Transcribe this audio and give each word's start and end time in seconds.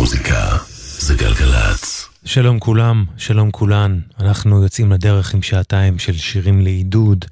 מוזיקה 0.00 0.56
זה 0.98 1.14
גלגלצ. 1.14 2.08
שלום 2.24 2.58
כולם, 2.58 3.04
שלום 3.16 3.50
כולן. 3.50 4.00
אנחנו 4.20 4.62
יוצאים 4.62 4.92
לדרך 4.92 5.34
עם 5.34 5.42
שעתיים 5.42 5.98
של 5.98 6.16
שירים 6.16 6.60
לעידוד, 6.60 7.24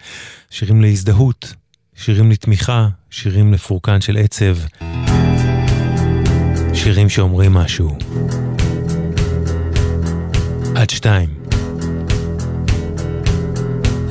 שירים 0.51 0.83
להזדהות, 0.83 1.55
שירים 1.95 2.31
לתמיכה, 2.31 2.89
שירים 3.11 3.53
לפורקן 3.53 4.01
של 4.01 4.17
עצב. 4.17 4.57
שירים 6.75 7.09
שאומרים 7.09 7.55
משהו. 7.55 7.97
עד 10.75 10.91
שתיים. 10.91 11.29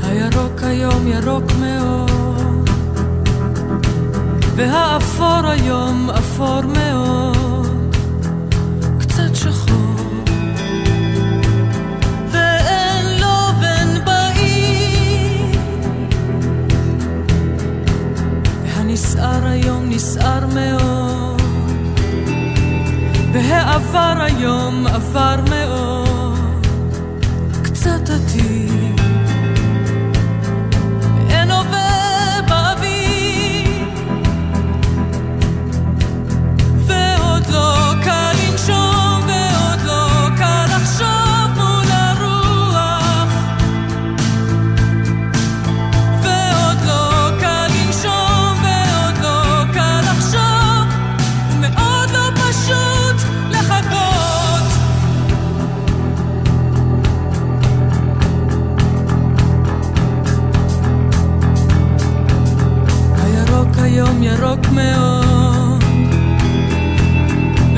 הירוק 0.03 0.63
היום 0.63 1.07
ירוק 1.07 1.51
מאוד, 1.59 2.69
והאפור 4.55 5.47
היום 5.47 6.09
אפור 6.09 6.61
מאוד, 6.61 7.27
והעבר 23.34 24.16
היום 24.20 24.88
עבר 24.88 25.36
מאוד, 25.49 26.66
קצת 27.63 28.10
עתיד. 28.10 28.77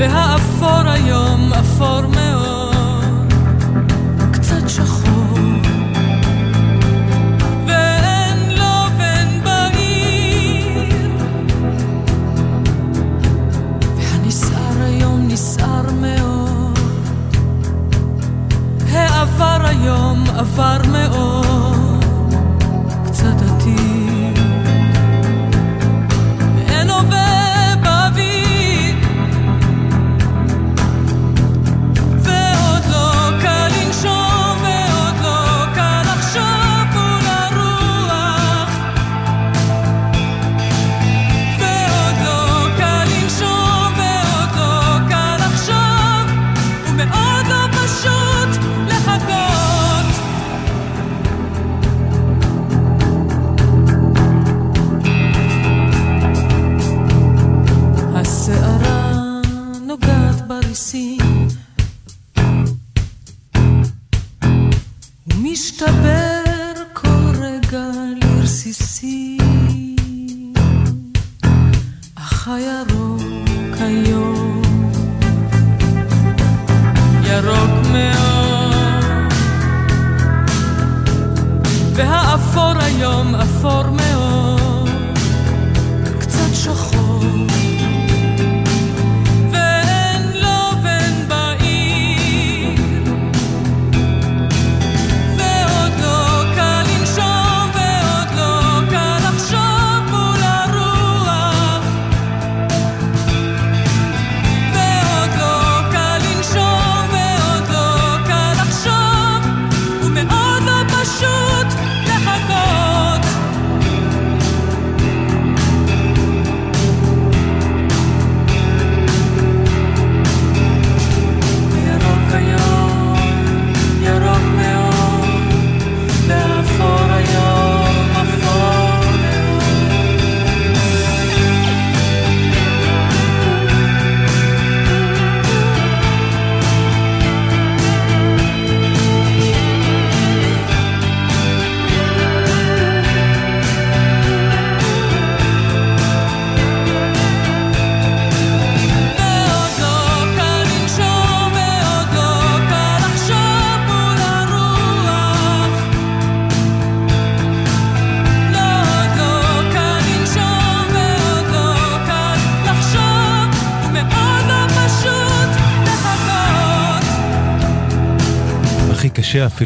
והאפור 0.00 0.88
היום 0.90 1.52
אפור 1.52 2.00
מאוד, 2.00 3.32
קצת 4.32 4.68
שחור. 4.68 5.38
ואין 7.66 8.50
לו 8.56 8.88
בן 8.98 9.40
בעיר, 9.44 11.18
והנסער 13.96 14.82
היום 14.82 15.28
נסער 15.28 15.90
מאוד, 16.00 16.78
העבר 18.92 19.66
היום 19.66 20.24
עבר 20.36 20.78
מאוד, 20.92 21.49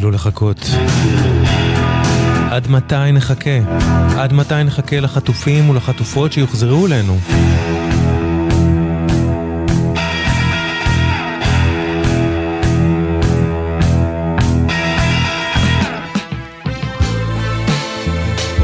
אפילו 0.05 0.15
לחכות. 0.15 0.71
עד 2.51 2.69
מתי 2.69 3.13
נחכה? 3.13 3.59
עד 4.17 4.33
מתי 4.33 4.65
נחכה 4.65 5.01
לחטופים 5.01 5.71
ולחטופות 5.71 6.33
שיוחזרו 6.33 6.87
אלינו? 6.87 7.19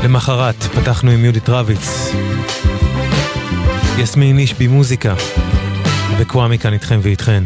למחרת 0.05 0.63
פתחנו 0.63 1.11
עם 1.11 1.25
יהודית 1.25 1.49
רביץ, 1.49 2.13
יסמין 3.99 4.39
איש 4.39 4.55
במוזיקה, 4.55 5.15
וקוואמי 6.19 6.59
כאן 6.59 6.73
איתכם 6.73 6.99
ואיתכן. 7.03 7.45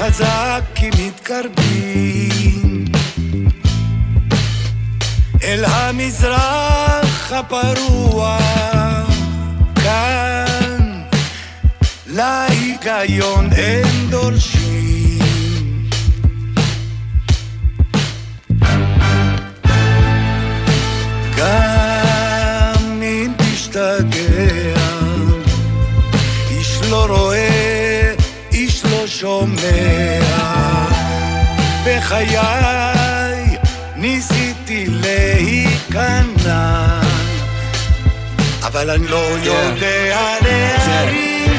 חזק 0.00 0.62
כי 0.74 0.90
מתקרבים 0.90 2.84
אל 5.42 5.64
המזרח 5.64 7.32
הפרוע. 7.32 8.38
כאן 9.74 11.02
להיגיון 12.06 13.52
אין 13.52 14.10
דורשים 14.10 14.59
אבל 38.72 38.90
אני 38.90 39.08
לא 39.08 39.16
יודע 39.16 40.40
להרים 40.42 41.52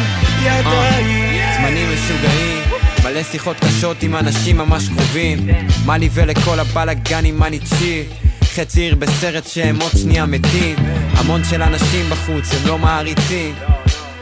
ידיים. 0.44 1.42
זמנים 1.58 1.88
משוגעים, 1.94 2.64
מלא 3.04 3.24
שיחות 3.24 3.58
קשות 3.60 4.04
עם 4.04 4.16
אנשים 4.16 4.58
ממש 4.58 4.90
קרובים. 4.90 5.48
מה 5.86 5.98
לי 5.98 6.10
ולכל 6.14 6.60
הבלאגנים 6.60 7.40
מה 7.40 7.50
נצ'י 7.50 8.04
חצי 8.56 8.82
עיר 8.82 8.96
בסרט 8.96 9.48
שהם 9.48 9.82
עוד 9.82 9.92
שנייה 9.92 10.26
מתים. 10.26 10.76
המון 11.18 11.44
של 11.44 11.62
אנשים 11.62 12.10
בחוץ 12.10 12.54
הם 12.54 12.68
לא 12.68 12.78
מעריצים. 12.78 13.56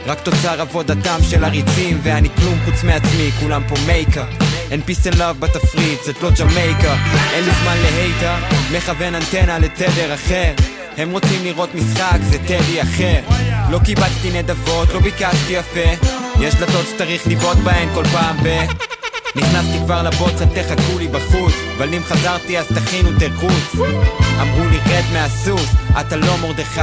רק 0.06 0.20
תוצר 0.20 0.60
עבודתם 0.60 1.18
של 1.30 1.44
עריצים 1.44 2.00
ואני 2.02 2.28
כלום 2.36 2.58
חוץ 2.64 2.82
מעצמי, 2.82 3.30
כולם 3.40 3.62
פה 3.68 3.74
מייקה. 3.86 4.24
אין 4.70 4.80
פיס 4.80 5.06
אנד 5.06 5.14
לאב 5.14 5.40
בתפריט, 5.40 6.04
זאת 6.06 6.22
לא 6.22 6.30
ג'מייקה. 6.30 6.96
אין 7.32 7.44
לי 7.44 7.50
זמן 7.62 7.76
להייטה, 7.82 8.38
מכוון 8.72 9.14
אנטנה 9.14 9.58
לתדר 9.58 10.14
אחר 10.14 10.69
הם 10.96 11.10
רוצים 11.10 11.44
לראות 11.44 11.74
משחק, 11.74 12.18
זה 12.30 12.38
טדי 12.38 12.82
אחר. 12.82 13.20
לא 13.70 13.78
קיבצתי 13.84 14.30
נדבות, 14.32 14.88
לא 14.94 15.00
ביקשתי 15.00 15.52
יפה. 15.52 16.06
יש 16.40 16.54
דלתות 16.54 16.86
שצריך 16.86 17.26
לבעוט 17.26 17.56
בהן 17.56 17.88
כל 17.94 18.04
פעם 18.04 18.36
ב... 18.42 18.66
נכנסתי 19.36 19.78
כבר 19.84 20.02
לבוץ, 20.02 20.42
אל 20.42 20.46
תחכו 20.46 20.98
לי 20.98 21.08
בחוץ. 21.08 21.54
אבל 21.76 21.94
אם 21.94 22.02
חזרתי 22.04 22.58
אז 22.58 22.66
תכינו 22.66 23.08
תירוץ 23.18 23.74
אמרו 24.40 24.64
לי 24.70 24.76
רד 24.76 25.04
מהסוס, 25.12 25.70
אתה 26.00 26.16
לא 26.16 26.36
מרדכי. 26.42 26.80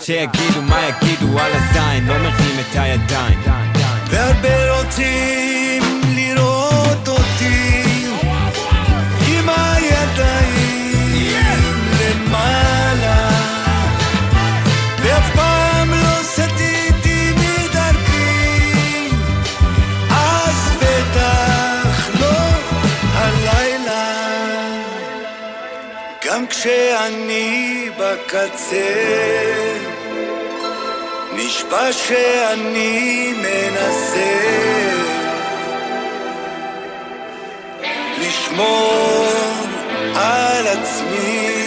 שיגידו 0.00 0.62
מה 0.62 0.80
יגידו? 0.88 1.38
על 1.38 1.52
הזין, 1.54 2.06
לא 2.06 2.18
מרים 2.18 2.60
את 2.60 2.76
הידיים. 2.76 3.40
והרבה 4.06 4.80
רוצים 4.80 5.82
לראות 6.14 7.08
אותי 7.08 7.82
עם 9.28 9.48
הידיים 9.48 10.55
למעלה. 12.46 13.28
ואף 15.02 15.30
פעם 15.34 15.90
לא 15.90 16.22
סטיתי 16.22 17.32
מדרכי. 17.32 19.08
אז 20.10 20.76
בטח 20.80 22.08
לא 22.20 22.38
הלילה. 23.14 24.26
גם 26.26 26.46
כשאני 26.46 27.90
בקצה 27.98 29.16
נשבע 31.32 31.92
שאני 31.92 33.34
מנסה. 33.36 34.66
לשמור 38.18 39.26
על 40.14 40.66
עצמי 40.66 41.65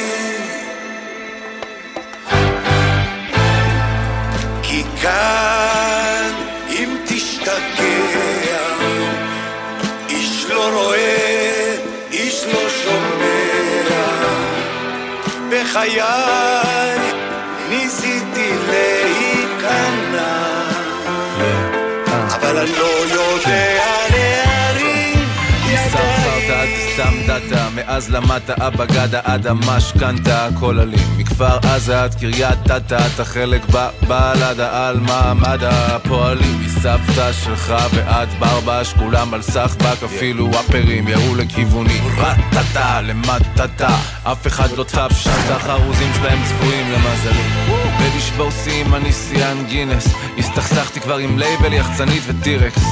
כאן 5.02 6.32
אם 6.70 6.98
תשתגע 7.06 8.60
איש 10.10 10.46
לא 10.50 10.70
רואה, 10.74 11.76
איש 12.12 12.46
לא 12.54 12.70
שומע. 12.70 13.30
בחיי 15.50 16.02
ניסיתי 17.70 18.52
להיכנע 18.68 20.40
אבל 22.36 22.58
אני 22.58 22.72
לא 22.72 23.14
יודע 23.14 23.79
סתם 26.80 27.14
דאטה 27.28 27.68
מאז 27.76 28.10
למדת 28.10 28.50
אבא 28.50 28.86
גדה 28.86 29.20
עד 29.24 29.48
המשכנתה 29.48 30.46
הכל 30.46 30.80
אלים. 30.80 31.18
מכפר 31.18 31.58
עזה 31.64 32.04
עד 32.04 32.16
קריית 32.16 32.72
אתא 32.78 33.08
אתה 33.16 33.26
חלק 33.26 33.62
בבלדה 33.66 34.88
על 34.88 35.00
מעמד 35.00 35.60
הפועלים. 35.64 36.62
מסבתא 36.66 37.32
שלך 37.34 37.74
ועד 37.94 38.30
ברבש 38.40 38.94
כולם 38.94 39.34
על 39.34 39.42
סחבק 39.42 40.04
אפילו 40.06 40.50
אפרים 40.60 41.08
ירו 41.08 41.36
לכיווני 41.36 42.00
רטטה 42.18 43.02
למטטה 43.02 43.98
אף 44.24 44.48
אחד 44.48 44.72
לא 44.78 44.84
טפשט 44.84 45.30
החרוזים 45.50 46.12
שלהם 46.14 46.40
צפויים 46.44 46.92
למזלי 46.92 47.44
ולשבור 48.00 48.52
שיאים 48.52 48.96
אני 48.96 49.14
שיאן 49.14 49.66
גינס. 49.68 50.08
הסתכסכתי 50.38 51.00
כבר 51.00 51.18
עם 51.18 51.40
לייבל 51.40 51.74
יחצנית 51.74 52.24
וטירקס 52.28 52.84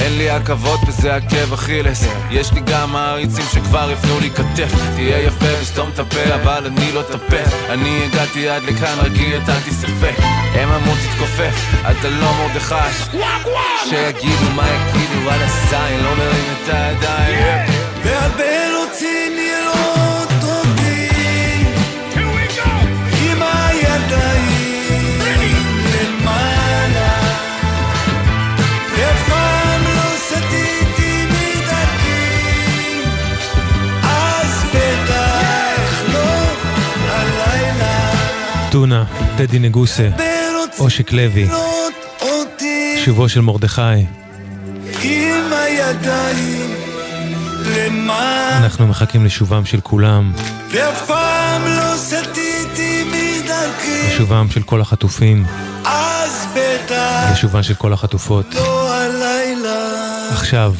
אין 0.00 0.18
לי 0.18 0.30
עכבות 0.30 0.80
וזה 0.86 1.14
עקב 1.14 1.52
אכילס 1.52 2.04
יש 2.30 2.52
לי 2.52 2.60
גם 2.60 2.92
מעריצים 2.92 3.44
שכבר 3.52 3.90
הפנו 3.90 4.20
לי 4.20 4.30
כתף. 4.30 4.72
תהיה 4.94 5.18
יפה 5.18 5.46
וסתום 5.62 5.90
את 5.94 5.98
הפה 5.98 6.34
אבל 6.34 6.66
אני 6.66 6.92
לא 6.92 7.02
טפס 7.02 7.54
אני 7.68 8.04
הגעתי 8.04 8.48
עד 8.48 8.62
לכאן 8.62 8.98
רגיל 9.02 9.32
יטלתי 9.32 9.70
ספק 9.70 10.14
הם 10.54 10.68
אמרו 10.68 10.94
תתכופף 10.94 11.54
אתה 11.90 12.08
לא 12.08 12.32
מרדכי. 12.38 13.16
שיגידו 13.88 14.50
מה 14.56 14.66
יגידו 14.68 15.30
על 15.30 15.40
הזין 15.42 16.00
לא 16.00 16.14
מרים 16.16 16.54
את 16.62 16.68
הידיים. 16.68 17.68
והרבה 18.02 18.44
רוצים 18.80 19.32
לראות 19.36 19.89
טונה, 38.70 39.04
טדי 39.36 39.58
נגוסה, 39.58 40.08
אושיק 40.78 41.12
לוי, 41.12 41.48
שובו 43.04 43.28
של 43.28 43.40
מרדכי. 43.40 43.82
אנחנו 48.56 48.86
מחכים 48.86 49.24
לשובם 49.24 49.64
של 49.64 49.80
כולם, 49.80 50.32
לשובם 54.08 54.46
של 54.50 54.62
כל 54.62 54.80
החטופים, 54.80 55.46
לשובן 57.32 57.62
של 57.62 57.74
כל 57.74 57.92
החטופות. 57.92 58.46
עכשיו, 60.30 60.74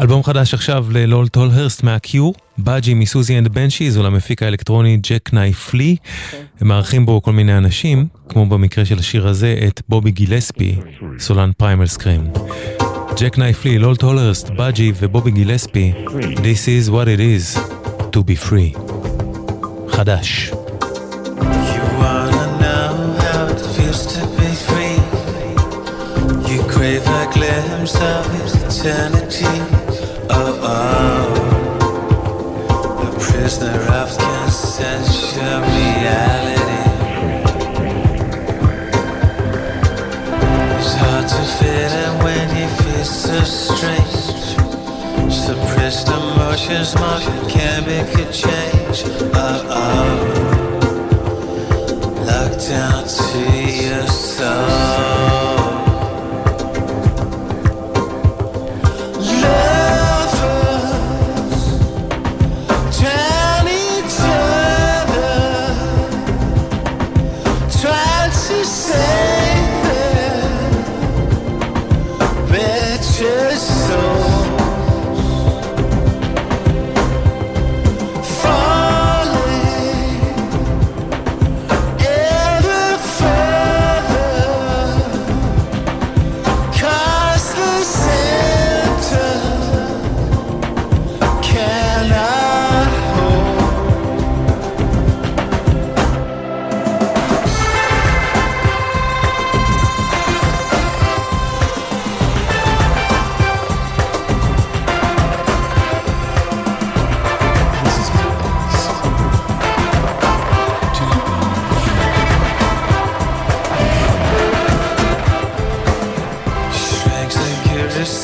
אלבום 0.00 0.24
חדש 0.24 0.54
עכשיו 0.54 0.86
ללול 0.90 1.28
טולהרסט 1.28 1.82
מהקיור, 1.82 2.34
באג'י 2.58 2.94
מסוזי 2.94 3.38
אנד 3.38 3.48
בנשיז 3.48 3.96
ולמפיק 3.96 4.42
האלקטרוני 4.42 4.96
Jacknife 5.02 5.74
Lee. 5.74 5.96
הם 6.60 6.68
מארחים 6.68 7.06
בו 7.06 7.22
כל 7.22 7.32
מיני 7.32 7.58
אנשים, 7.58 8.06
כמו 8.28 8.46
במקרה 8.46 8.84
של 8.84 8.98
השיר 8.98 9.28
הזה, 9.28 9.58
את 9.66 9.82
בובי 9.88 10.10
גילספי, 10.10 10.76
סולן 11.18 11.50
פריימל 11.56 11.86
סקרים. 11.86 12.30
ג'ק 13.20 13.38
נייף 13.38 13.64
לי, 13.64 13.78
לול 13.78 13.96
טולהרסט, 13.96 14.50
באג'י 14.50 14.92
ובובי 15.00 15.30
גילספי, 15.30 15.92
This 16.34 16.86
is 16.86 16.90
what 16.90 17.06
it 17.06 17.20
is 17.20 17.58
to 18.12 18.18
be 18.18 18.50
free. 18.50 18.78
חדש. 19.88 20.52
You 26.52 26.62
crave 26.74 27.06
a 27.20 27.22
glimpse 27.36 27.96
of 28.14 28.24
eternity. 28.68 29.54
Oh, 30.30 30.70
oh. 30.72 31.45
Prisoner 33.20 33.80
of 33.92 34.08
consensual 34.18 35.60
reality. 35.60 36.82
It's 40.78 40.94
hard 40.94 41.26
to 41.28 41.42
fit 41.58 41.92
in 41.92 42.12
when 42.24 42.46
you 42.56 42.68
feel 42.76 43.04
so 43.04 43.40
strange. 43.44 44.26
Suppressed 45.32 46.08
emotions, 46.08 46.94
market 46.94 47.48
can 47.48 47.86
make 47.86 48.14
a 48.14 48.32
change. 48.32 49.04
Oh, 49.34 49.66
oh 49.70 50.46
locked 52.26 52.68
down 52.68 53.04
to 53.04 53.55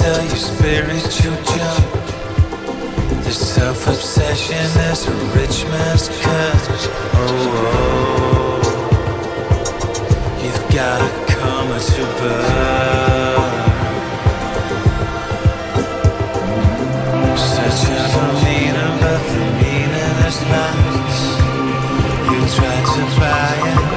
carousel, 0.03 0.23
your 0.25 0.37
spiritual 0.37 1.37
jump. 1.57 1.87
The 3.25 3.31
self 3.33 3.87
obsession 3.87 4.67
is 4.91 5.07
a 5.07 5.11
rich 5.39 5.65
man's 5.67 6.09
curse. 6.09 6.89
Oh, 7.15 7.29
oh. 7.65 8.61
you've 10.43 10.65
got 10.75 10.99
to 10.99 11.09
come 11.33 11.69
to 11.69 12.05
burn. 12.19 13.53
Searching 17.37 18.07
for 18.13 18.29
meaning, 18.45 18.95
but 19.01 19.23
the 19.31 19.45
meaning 19.61 20.17
is 20.29 20.39
lost. 20.53 21.25
You 22.31 22.39
try 22.57 22.79
to 22.95 23.03
buy 23.21 23.57
it, 23.71 23.92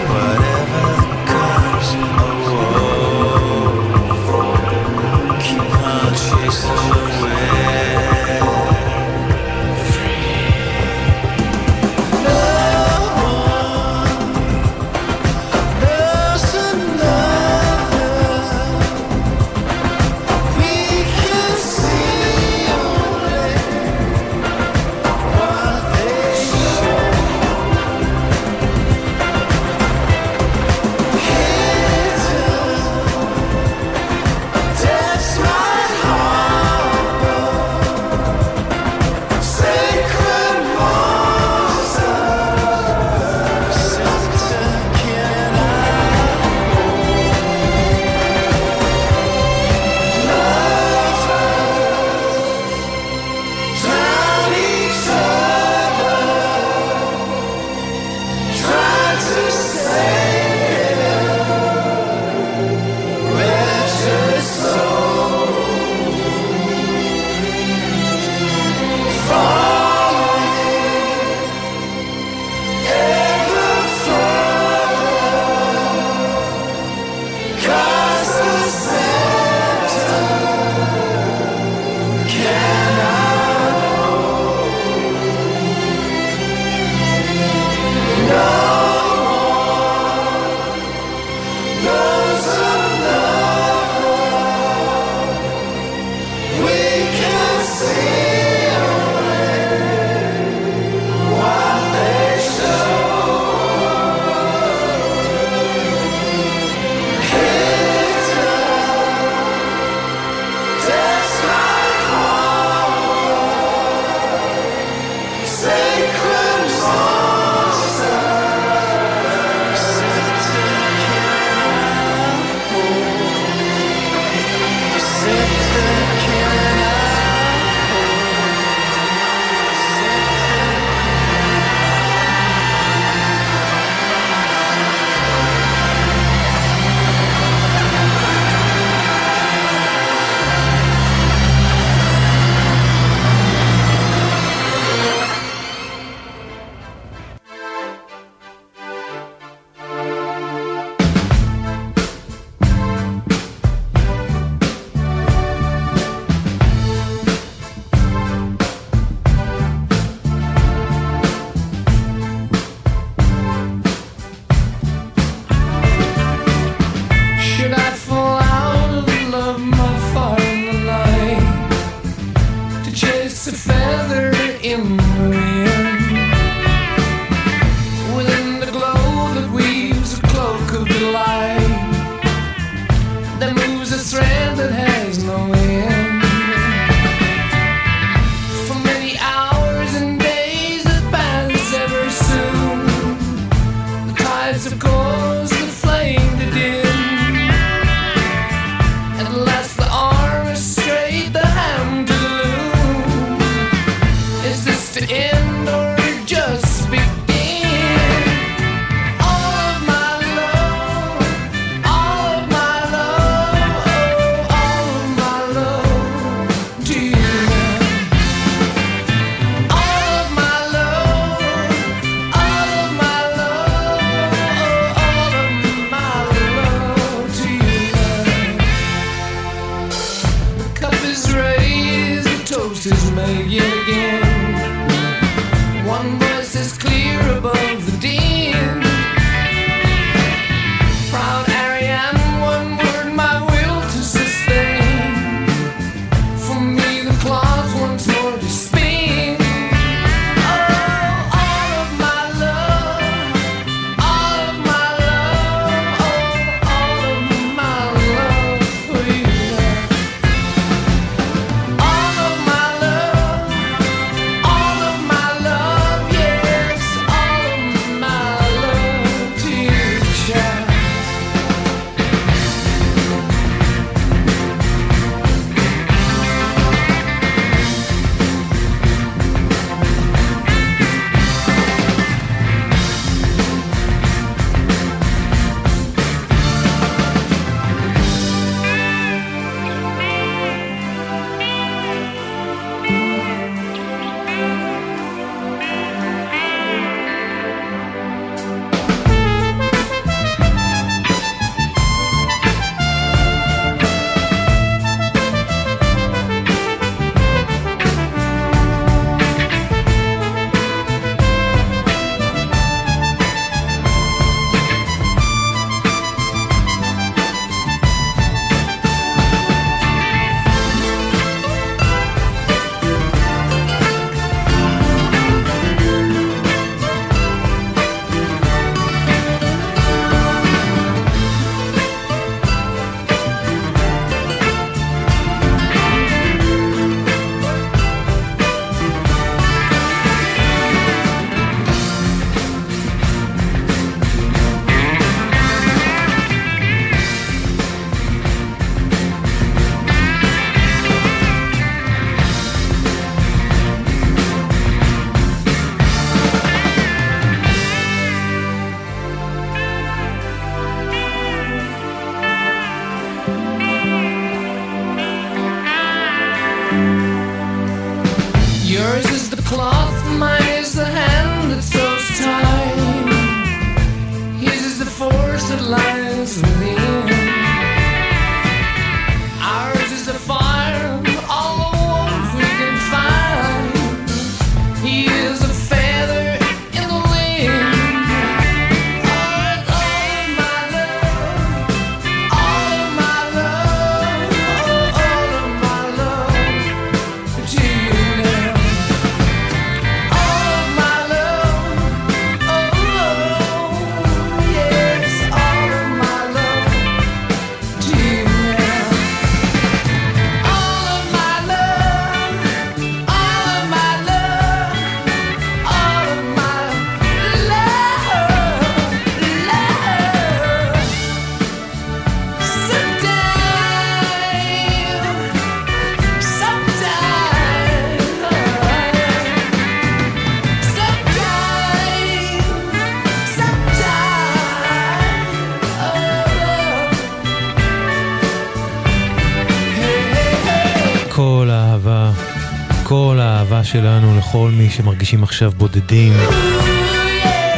לכל 444.35 444.51
מי 444.51 444.69
שמרגישים 444.69 445.23
עכשיו 445.23 445.51
בודדים, 445.57 446.13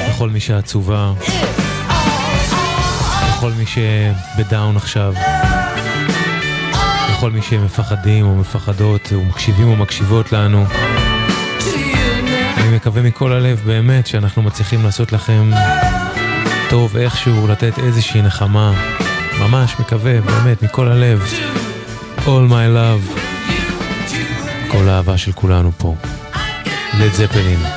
לכל 0.09 0.29
מי 0.29 0.39
שעצובה, 0.39 1.11
לכל 3.29 3.51
מי 3.51 3.65
שבדאון 3.65 4.77
עכשיו, 4.77 5.13
לכל 7.09 7.31
מי 7.31 7.41
שמפחדים 7.41 8.25
או 8.25 8.35
מפחדות 8.35 9.09
ומקשיבים 9.11 9.67
או 9.67 9.75
מקשיבות 9.75 10.31
לנו. 10.31 10.65
אני 12.57 12.75
מקווה 12.75 13.01
מכל 13.01 13.31
הלב 13.31 13.61
באמת 13.65 14.07
שאנחנו 14.07 14.41
מצליחים 14.41 14.83
לעשות 14.83 15.11
לכם 15.11 15.51
טוב 16.69 16.97
איכשהו, 16.97 17.47
לתת 17.47 17.79
איזושהי 17.79 18.21
נחמה. 18.21 18.73
ממש 19.39 19.75
מקווה, 19.79 20.21
באמת, 20.21 20.63
מכל 20.63 20.87
הלב. 20.87 21.33
All 22.17 22.49
my 22.49 22.67
love. 22.75 23.19
כל 24.71 24.89
האהבה 24.89 25.17
של 25.17 25.31
כולנו 25.31 25.71
פה. 25.77 25.95
לד 26.99 27.13
זפלין. 27.13 27.76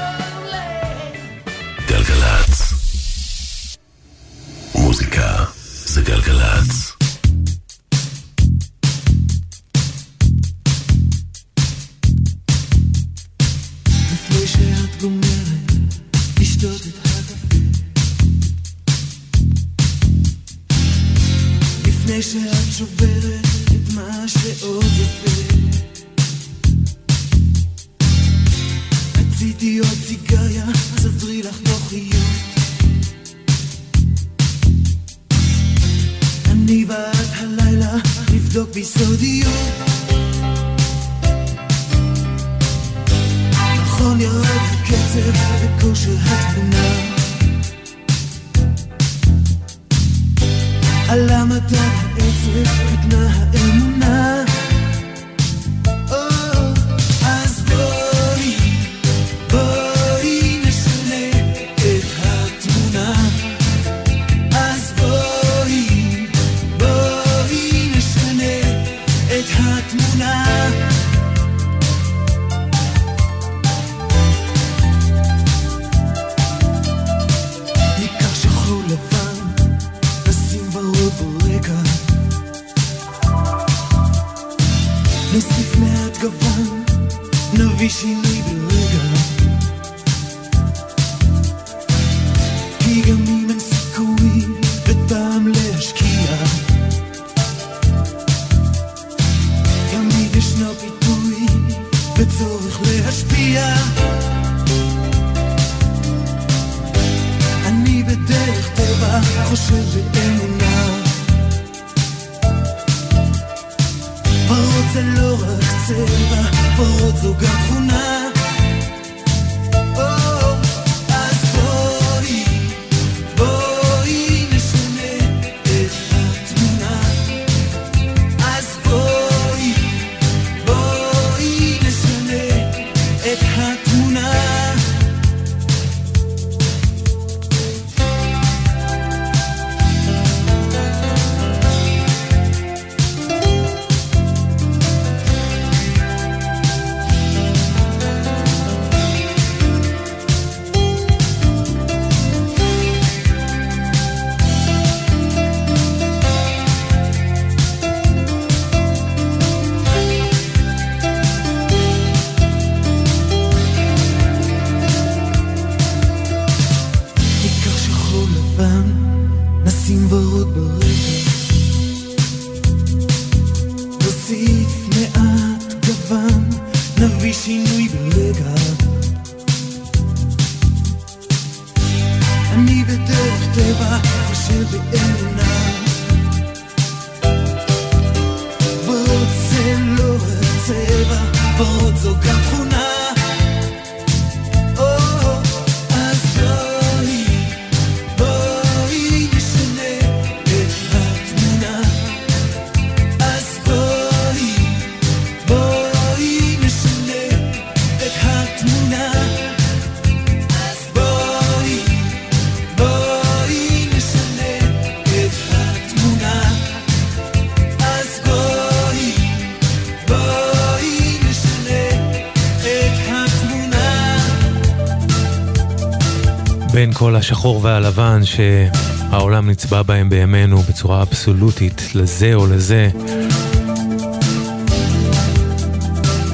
כל 227.00 227.16
השחור 227.16 227.60
והלבן 227.62 228.20
שהעולם 228.24 229.50
נצבע 229.50 229.82
בהם 229.82 230.10
בימינו 230.10 230.58
בצורה 230.58 231.02
אבסולוטית, 231.02 231.82
לזה 231.94 232.34
או 232.34 232.46
לזה. 232.46 232.88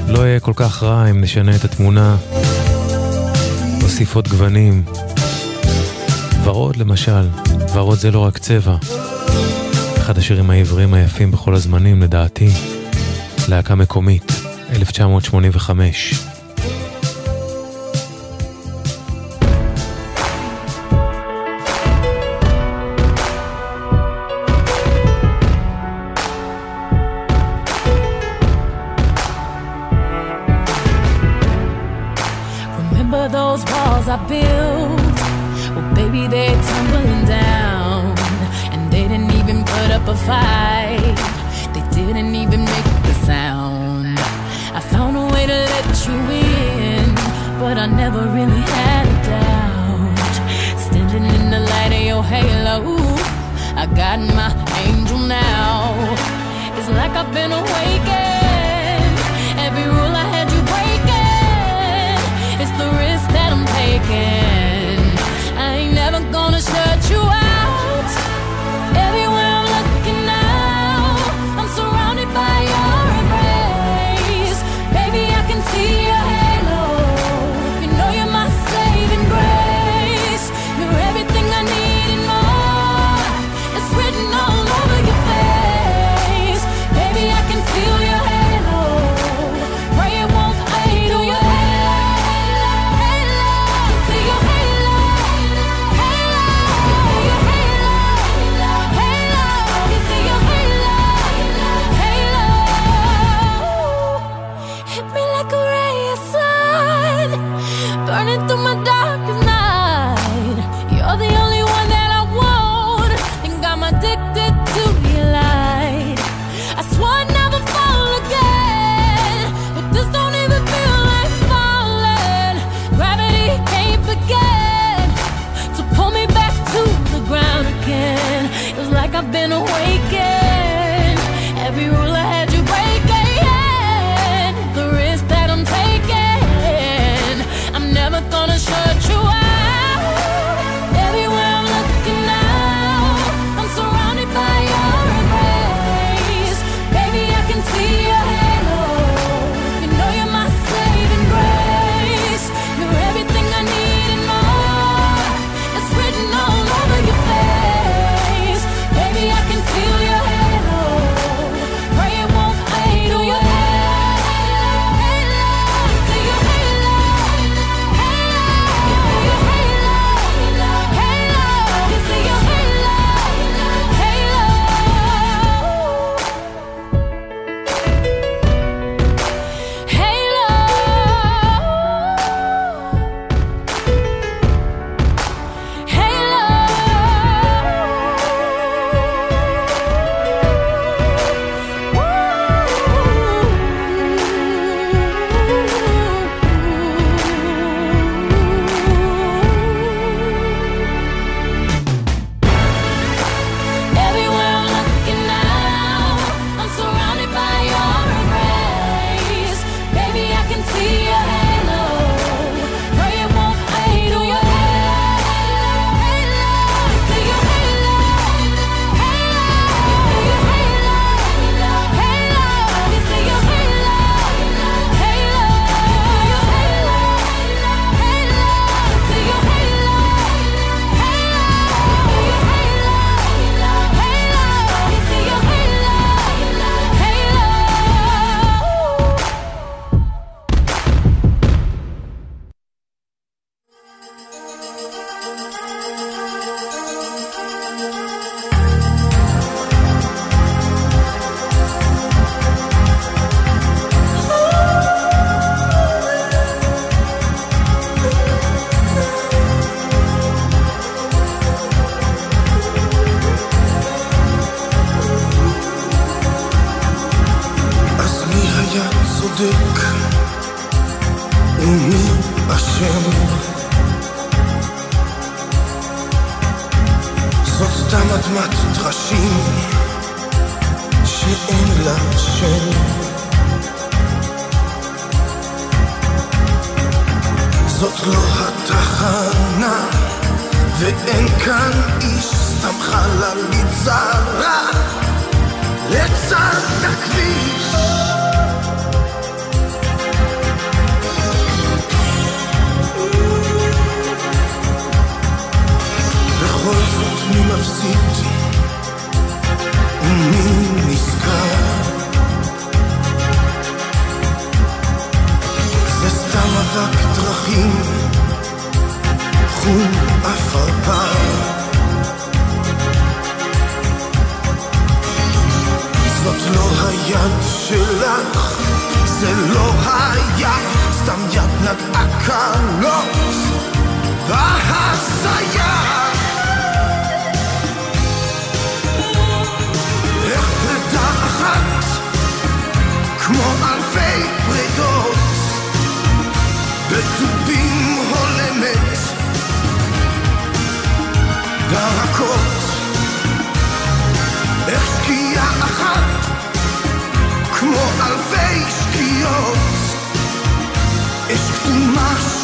לא 0.09 0.19
יהיה 0.19 0.41
כל 0.41 0.53
כך 0.57 0.83
רע 0.83 1.11
אם 1.11 1.21
נשנה 1.21 1.57
את 1.57 1.65
התמונה, 1.65 2.17
נוסיף 3.81 4.15
עוד 4.15 4.29
גוונים. 4.29 4.85
ורוד 6.45 6.77
למשל, 6.77 7.29
ורוד 7.75 7.99
זה 7.99 8.11
לא 8.11 8.25
רק 8.25 8.39
צבע. 8.39 8.77
אחד 9.97 10.19
השירים 10.19 10.51
העבריים 10.51 10.95
היפים 10.95 11.31
בכל 11.31 11.55
הזמנים 11.55 12.03
לדעתי, 12.03 12.49
להקה 13.49 13.75
מקומית, 13.75 14.33
1985. 14.73 16.36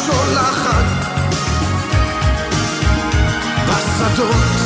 שולחת 0.05 0.85
בשדות 3.67 4.63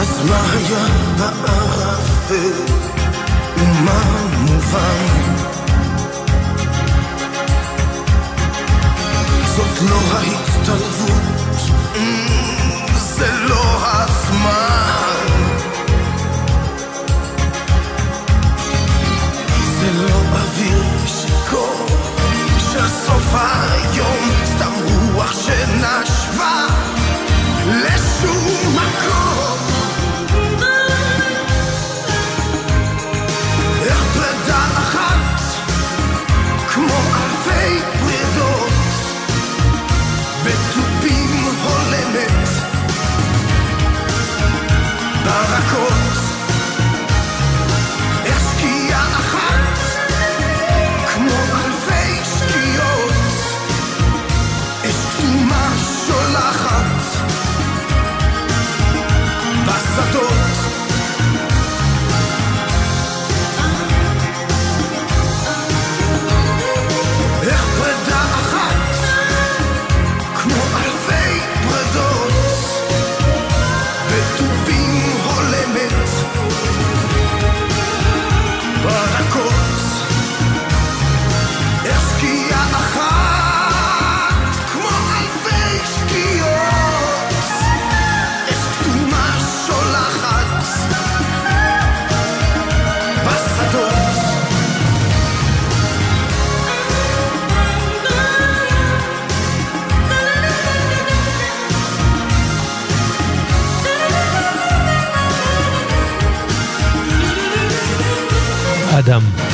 אז 0.00 0.30
מה 0.30 0.42
היה 0.52 0.86
בערפל 1.18 2.74
ומה 3.56 4.02
מובן? 4.40 5.06
זאת 9.56 9.82
לא 9.90 10.18
היית 10.18 10.57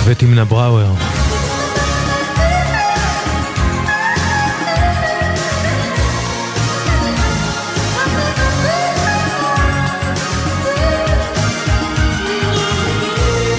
ותמנה 0.05 0.45
בראואר. 0.45 0.93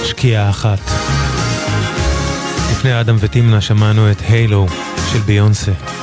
שקיעה 0.04 0.50
אחת. 0.50 0.80
לפני 2.72 3.00
אדם 3.00 3.16
ותמנה 3.20 3.62
שמענו 3.62 4.12
את 4.12 4.22
הילו 4.28 4.68
של 5.12 5.20
ביונסה. 5.20 5.95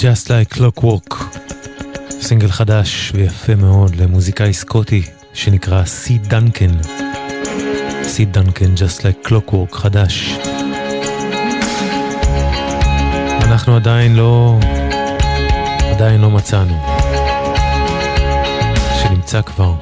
Just 0.00 0.28
Like 0.28 0.54
Clockwork, 0.58 1.14
סינגל 2.20 2.48
חדש 2.48 3.12
ויפה 3.14 3.54
מאוד 3.54 3.96
למוזיקאי 3.96 4.52
סקוטי 4.52 5.02
שנקרא 5.34 5.84
סי 5.84 6.18
דנקן. 6.18 6.70
סי 8.02 8.24
דנקן, 8.24 8.74
Just 8.74 9.00
Like 9.00 9.28
Clockwork 9.28 9.76
חדש. 9.76 10.34
אנחנו 13.42 13.76
עדיין 13.76 14.16
לא... 14.16 14.58
עדיין 15.94 16.20
לא 16.20 16.30
מצאנו. 16.30 16.82
שנמצא 19.02 19.42
כבר. 19.42 19.74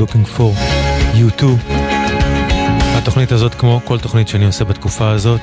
Looking 0.00 0.38
for, 0.38 0.52
you 1.14 1.40
too. 1.40 1.72
התוכנית 2.98 3.32
הזאת, 3.32 3.54
כמו 3.54 3.80
כל 3.84 3.98
תוכנית 3.98 4.28
שאני 4.28 4.46
עושה 4.46 4.64
בתקופה 4.64 5.10
הזאת, 5.10 5.40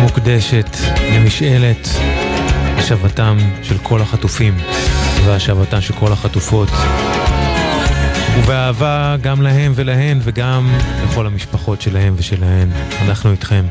מוקדשת 0.00 0.76
למשאלת 1.14 1.88
השבתם 2.78 3.36
של 3.62 3.78
כל 3.78 4.02
החטופים 4.02 4.56
והשבתן 5.24 5.80
של 5.80 5.94
כל 5.94 6.12
החטופות. 6.12 6.68
ובאהבה 8.38 9.16
גם 9.20 9.42
להם 9.42 9.72
ולהן 9.74 10.18
וגם 10.22 10.70
לכל 11.04 11.26
המשפחות 11.26 11.80
שלהם 11.80 12.14
ושלהן. 12.16 12.68
אנחנו 13.02 13.30
איתכם. 13.30 13.64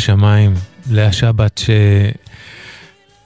בשמיים, 0.00 0.54
לאה 0.90 1.12
שבת, 1.12 1.60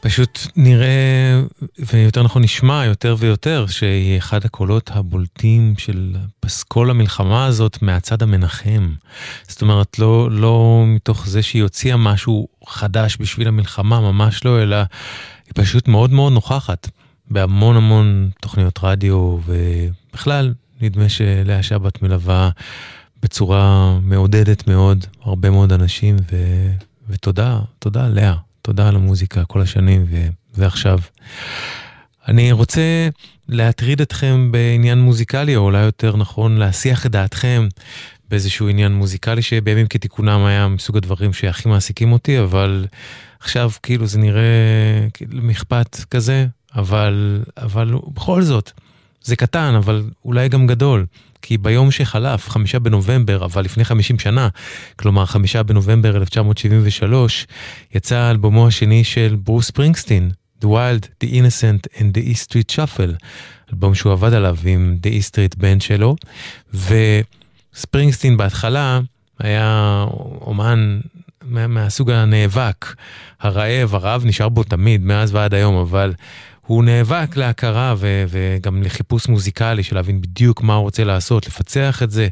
שפשוט 0.00 0.38
נראה, 0.56 1.40
ויותר 1.78 2.22
נכון 2.22 2.42
נשמע 2.42 2.84
יותר 2.84 3.16
ויותר, 3.18 3.66
שהיא 3.66 4.18
אחד 4.18 4.44
הקולות 4.44 4.90
הבולטים 4.94 5.74
של 5.78 6.16
פסקול 6.40 6.90
המלחמה 6.90 7.46
הזאת 7.46 7.82
מהצד 7.82 8.22
המנחם. 8.22 8.94
זאת 9.48 9.62
אומרת, 9.62 9.98
לא, 9.98 10.28
לא 10.30 10.84
מתוך 10.86 11.26
זה 11.26 11.42
שהיא 11.42 11.62
הוציאה 11.62 11.96
משהו 11.96 12.48
חדש 12.66 13.16
בשביל 13.20 13.48
המלחמה, 13.48 14.00
ממש 14.00 14.44
לא, 14.44 14.62
אלא 14.62 14.76
היא 14.76 15.52
פשוט 15.54 15.88
מאוד 15.88 16.12
מאוד 16.12 16.32
נוכחת 16.32 16.88
בהמון 17.30 17.76
המון 17.76 18.30
תוכניות 18.40 18.78
רדיו, 18.82 19.38
ובכלל, 19.46 20.54
נדמה 20.80 21.08
שלאה 21.08 21.62
שבת 21.62 22.02
מלווה 22.02 22.50
בצורה 23.24 23.98
מעודדת 24.02 24.66
מאוד 24.66 25.06
הרבה 25.22 25.50
מאוד 25.50 25.72
אנשים, 25.72 26.16
ו... 26.32 26.36
ותודה, 27.08 27.58
תודה 27.78 28.08
לאה, 28.08 28.34
תודה 28.62 28.88
על 28.88 28.96
המוזיקה 28.96 29.44
כל 29.44 29.60
השנים 29.60 30.04
ו... 30.10 30.26
ועכשיו. 30.54 30.98
אני 32.28 32.52
רוצה 32.52 33.08
להטריד 33.48 34.00
אתכם 34.00 34.52
בעניין 34.52 34.98
מוזיקלי, 34.98 35.56
או 35.56 35.62
אולי 35.62 35.82
יותר 35.82 36.16
נכון 36.16 36.56
להסיח 36.56 37.06
את 37.06 37.10
דעתכם 37.10 37.68
באיזשהו 38.30 38.68
עניין 38.68 38.94
מוזיקלי 38.94 39.42
שבימים 39.42 39.86
כתיקונם 39.86 40.44
היה 40.44 40.68
מסוג 40.68 40.96
הדברים 40.96 41.32
שהכי 41.32 41.68
מעסיקים 41.68 42.12
אותי, 42.12 42.40
אבל 42.40 42.86
עכשיו 43.40 43.70
כאילו 43.82 44.06
זה 44.06 44.18
נראה 44.18 44.42
כאילו 45.14 45.42
מחפת 45.42 45.96
כזה, 46.10 46.46
אבל, 46.76 47.42
אבל 47.56 47.94
בכל 48.14 48.42
זאת, 48.42 48.72
זה 49.22 49.36
קטן, 49.36 49.74
אבל 49.74 50.04
אולי 50.24 50.48
גם 50.48 50.66
גדול. 50.66 51.06
כי 51.47 51.59
ביום 51.59 51.90
שחלף, 51.90 52.49
חמישה 52.51 52.78
בנובמבר, 52.78 53.45
אבל 53.45 53.64
לפני 53.64 53.84
50 53.84 54.18
שנה, 54.18 54.49
כלומר 54.97 55.26
חמישה 55.26 55.62
בנובמבר 55.62 56.16
1973, 56.16 57.47
יצא 57.95 58.30
אלבומו 58.30 58.66
השני 58.66 59.05
של 59.05 59.36
ברוס 59.45 59.66
ספרינגסטין, 59.66 60.30
The 60.62 60.66
Wild, 60.66 61.24
The 61.24 61.28
Innocent 61.28 61.99
and 61.99 62.03
The 62.16 62.32
E 62.32 62.36
Street 62.49 62.74
Shuffle, 62.76 63.24
אלבום 63.72 63.95
שהוא 63.95 64.12
עבד 64.12 64.32
עליו 64.32 64.57
עם 64.64 64.99
The 65.03 65.11
E 65.11 65.30
Street 65.30 65.61
Band 65.61 65.80
שלו, 65.84 66.16
וספרינגסטין 67.74 68.36
בהתחלה 68.36 69.01
היה 69.38 70.05
אומן 70.40 71.01
מה- 71.42 71.66
מהסוג 71.66 72.11
הנאבק, 72.11 72.95
הרעב, 73.40 73.95
הרעב 73.95 74.24
נשאר 74.26 74.49
בו 74.49 74.62
תמיד, 74.64 75.05
מאז 75.05 75.34
ועד 75.34 75.55
היום, 75.55 75.76
אבל 75.76 76.12
הוא 76.66 76.84
נאבק 76.84 77.36
להכרה 77.36 77.94
ו- 77.98 78.24
וגם 78.28 78.82
לחיפוש 78.82 79.28
מוזיקלי 79.28 79.82
של 79.82 79.94
להבין 79.94 80.20
בדיוק 80.20 80.62
מה 80.62 80.74
הוא 80.74 80.82
רוצה 80.82 81.04
לעשות, 81.04 81.46
לפצח 81.46 82.02
את 82.02 82.10
זה, 82.10 82.28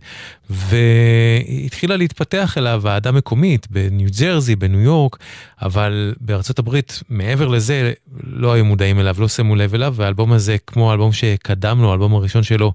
והתחילה 0.50 1.96
להתפתח 1.96 2.58
אליו 2.58 2.80
ועדה 2.82 3.12
מקומית 3.12 3.66
בניו 3.70 4.08
ג'רזי, 4.20 4.56
בניו 4.56 4.80
יורק, 4.80 5.18
אבל 5.62 6.14
בארצות 6.20 6.58
הברית, 6.58 7.02
מעבר 7.08 7.48
לזה, 7.48 7.92
לא 8.22 8.52
היו 8.52 8.64
מודעים 8.64 9.00
אליו, 9.00 9.16
לא 9.18 9.28
שמו 9.28 9.56
לב 9.56 9.74
אליו, 9.74 9.94
והאלבום 9.96 10.32
הזה, 10.32 10.56
כמו 10.66 10.90
האלבום 10.90 11.12
שקדם 11.12 11.82
לו, 11.82 11.90
האלבום 11.90 12.14
הראשון 12.14 12.42
שלו, 12.42 12.72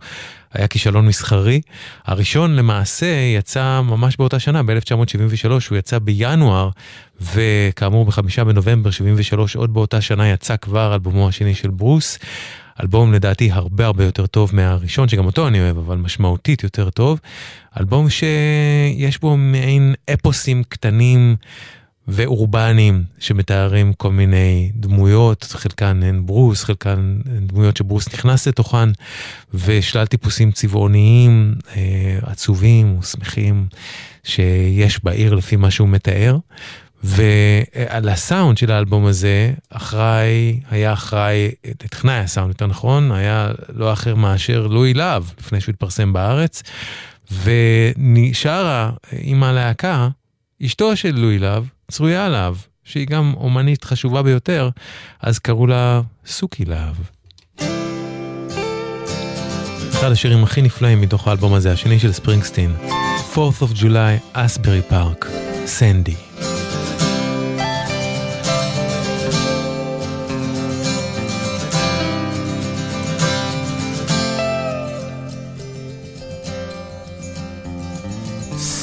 היה 0.53 0.68
כישלון 0.68 1.08
מסחרי. 1.08 1.62
הראשון 2.05 2.55
למעשה 2.55 3.05
יצא 3.38 3.82
ממש 3.82 4.18
באותה 4.18 4.39
שנה, 4.39 4.64
ב-1973, 4.64 5.49
הוא 5.70 5.78
יצא 5.78 5.99
בינואר, 5.99 6.70
וכאמור 7.22 8.05
בחמישה 8.05 8.43
בנובמבר 8.43 8.91
73, 8.91 9.55
עוד 9.55 9.74
באותה 9.74 10.01
שנה 10.01 10.30
יצא 10.30 10.57
כבר 10.57 10.93
אלבומו 10.93 11.28
השני 11.28 11.55
של 11.55 11.70
ברוס. 11.70 12.20
אלבום 12.82 13.13
לדעתי 13.13 13.51
הרבה 13.51 13.86
הרבה 13.86 14.03
יותר 14.03 14.28
טוב 14.28 14.51
מהראשון, 14.53 15.07
שגם 15.07 15.26
אותו 15.26 15.47
אני 15.47 15.61
אוהב, 15.61 15.78
אבל 15.78 15.97
משמעותית 15.97 16.63
יותר 16.63 16.89
טוב. 16.89 17.20
אלבום 17.80 18.09
שיש 18.09 19.20
בו 19.20 19.38
מעין 19.38 19.93
אפוסים 20.13 20.63
קטנים 20.63 21.36
ואורבניים 22.07 23.03
שמתארים 23.20 23.93
כל 23.93 24.11
מיני 24.11 24.72
דמויות, 24.76 25.43
חלקן 25.43 26.03
הן 26.03 26.26
ברוס, 26.26 26.63
חלקן 26.63 27.20
הן 27.26 27.47
דמויות 27.47 27.78
שברוס 27.78 28.13
נכנס 28.13 28.47
לתוכן, 28.47 28.89
ושלל 29.53 30.05
טיפוסים 30.05 30.51
צבעוניים, 30.51 31.55
אה, 31.76 32.18
עצובים 32.22 32.99
ושמחים 32.99 33.68
שיש 34.24 35.03
בעיר 35.03 35.34
לפי 35.34 35.55
מה 35.55 35.72
שהוא 35.72 35.89
מתאר. 35.89 36.38
ועל 37.04 38.10
הסאונד 38.10 38.58
של 38.58 38.72
האלבום 38.72 39.06
הזה, 39.06 39.54
אחראי, 39.70 40.60
היה 40.70 40.93
אחראי, 40.93 41.52
טכנאי 41.78 42.18
הסאונד 42.18 42.50
יותר 42.50 42.68
נכון, 42.68 43.12
היה 43.12 43.52
לא 43.74 43.93
אחר 43.93 44.16
מאשר 44.16 44.68
לואי 44.68 44.93
להב, 44.93 45.24
לפני 45.39 45.62
שהוא 45.62 45.74
התפרסם 45.74 46.14
בארץ, 46.14 46.64
ונשארה 47.43 48.91
עם 49.12 49.43
הלהקה, 49.43 50.08
אשתו 50.66 50.95
של 50.95 51.16
לואי 51.16 51.39
להב, 51.39 51.64
צרויה 51.91 52.30
להב, 52.30 52.56
שהיא 52.84 53.08
גם 53.08 53.34
אומנית 53.38 53.84
חשובה 53.84 54.24
ביותר, 54.24 54.70
אז 55.22 55.39
קראו 55.39 55.68
לה 55.68 56.02
סוכי 56.26 56.66
להב. 56.66 56.95
אחד 59.93 60.12
השירים 60.12 60.43
הכי 60.43 60.62
נפלאים 60.62 61.02
מתוך 61.02 61.28
האלבום 61.28 61.54
הזה, 61.54 61.72
השני 61.72 62.00
של 62.00 62.12
ספרינגסטין, 62.12 62.76
4th 63.34 63.62
of 63.62 63.82
July, 63.82 64.22
אסברי 64.34 64.82
פארק, 64.82 65.28
סנדי. 65.66 66.16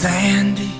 Sandy, 0.04 0.70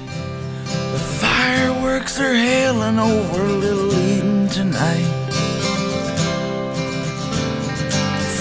the 0.92 0.98
fireworks 1.18 2.20
are 2.20 2.34
hailing 2.34 2.98
over 2.98 3.42
Little 3.42 3.90
Eden 3.90 4.48
tonight. 4.48 5.30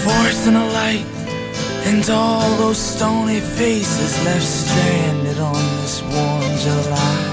Forcing 0.04 0.58
a 0.58 0.68
light 0.74 1.06
into 1.86 2.12
all 2.12 2.58
those 2.58 2.78
stony 2.78 3.40
faces 3.40 4.26
left 4.26 4.44
stranded 4.44 5.40
on 5.40 5.64
this 5.80 6.02
warm 6.02 6.52
July. 6.66 7.24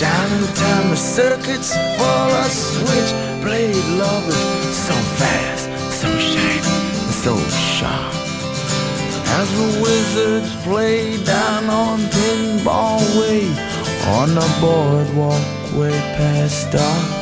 Down 0.00 0.32
in 0.32 0.40
the 0.40 0.52
the 0.90 0.96
circuits 0.96 1.76
full 1.96 2.30
of 2.42 2.50
switchblade 2.50 3.86
lovers, 4.02 4.76
so 4.88 4.94
fast, 5.20 5.66
so 6.00 6.08
shiny, 6.18 7.12
so 7.22 7.38
sharp. 7.78 8.19
As 9.38 9.48
the 9.60 9.80
wizards 9.82 10.56
play 10.64 11.22
down 11.24 11.70
on 11.70 11.98
Pinball 12.14 13.00
Way 13.18 13.46
on 14.18 14.34
the 14.34 14.48
boardwalk 14.60 15.44
way 15.78 15.98
past 16.16 16.72
dark. 16.72 17.20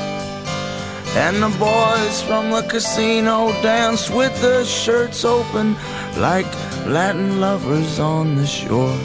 And 1.17 1.43
the 1.43 1.53
boys 1.59 2.23
from 2.23 2.51
the 2.51 2.63
casino 2.63 3.53
dance 3.63 4.09
with 4.11 4.35
their 4.41 4.65
shirts 4.65 5.25
open 5.25 5.77
like 6.17 6.47
Latin 6.87 7.41
lovers 7.41 7.99
on 7.99 8.37
the 8.37 8.47
shore. 8.47 8.99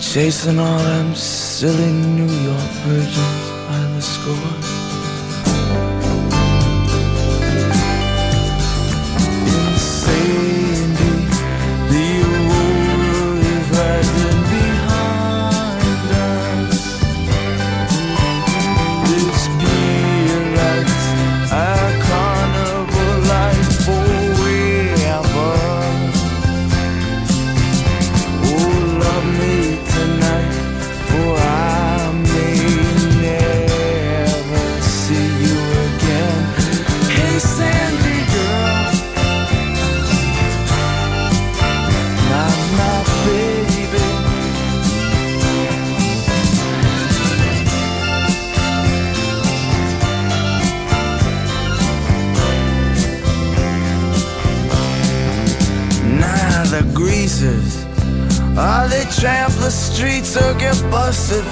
Chasing 0.00 0.58
all 0.58 0.78
them 0.78 1.14
silly 1.14 1.92
New 1.92 2.32
York 2.48 2.70
virgins 2.86 3.42
by 3.68 3.82
the 3.94 4.02
score. 4.02 4.91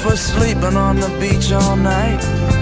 for 0.03 0.17
sleeping 0.17 0.77
on 0.77 0.97
the 0.97 1.09
beach 1.21 1.53
all 1.53 1.77
night. 1.77 2.60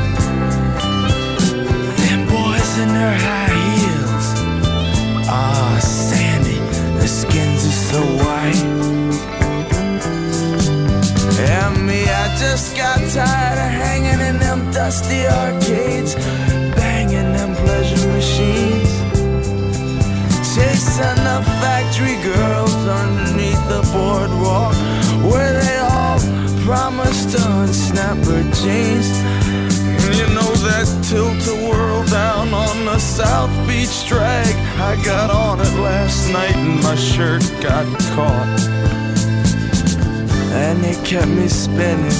kept 41.09 41.27
me 41.29 41.49
spinning. 41.49 42.11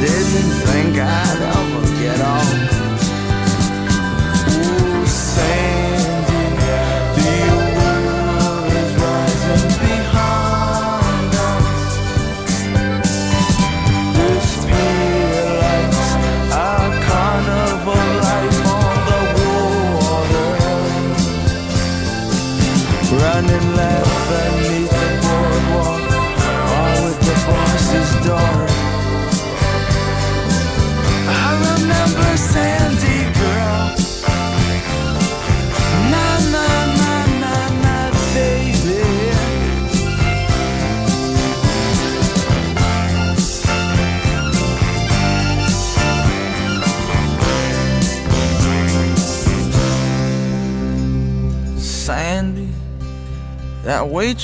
Didn't 0.00 0.52
think 0.66 0.98
I'd 0.98 1.45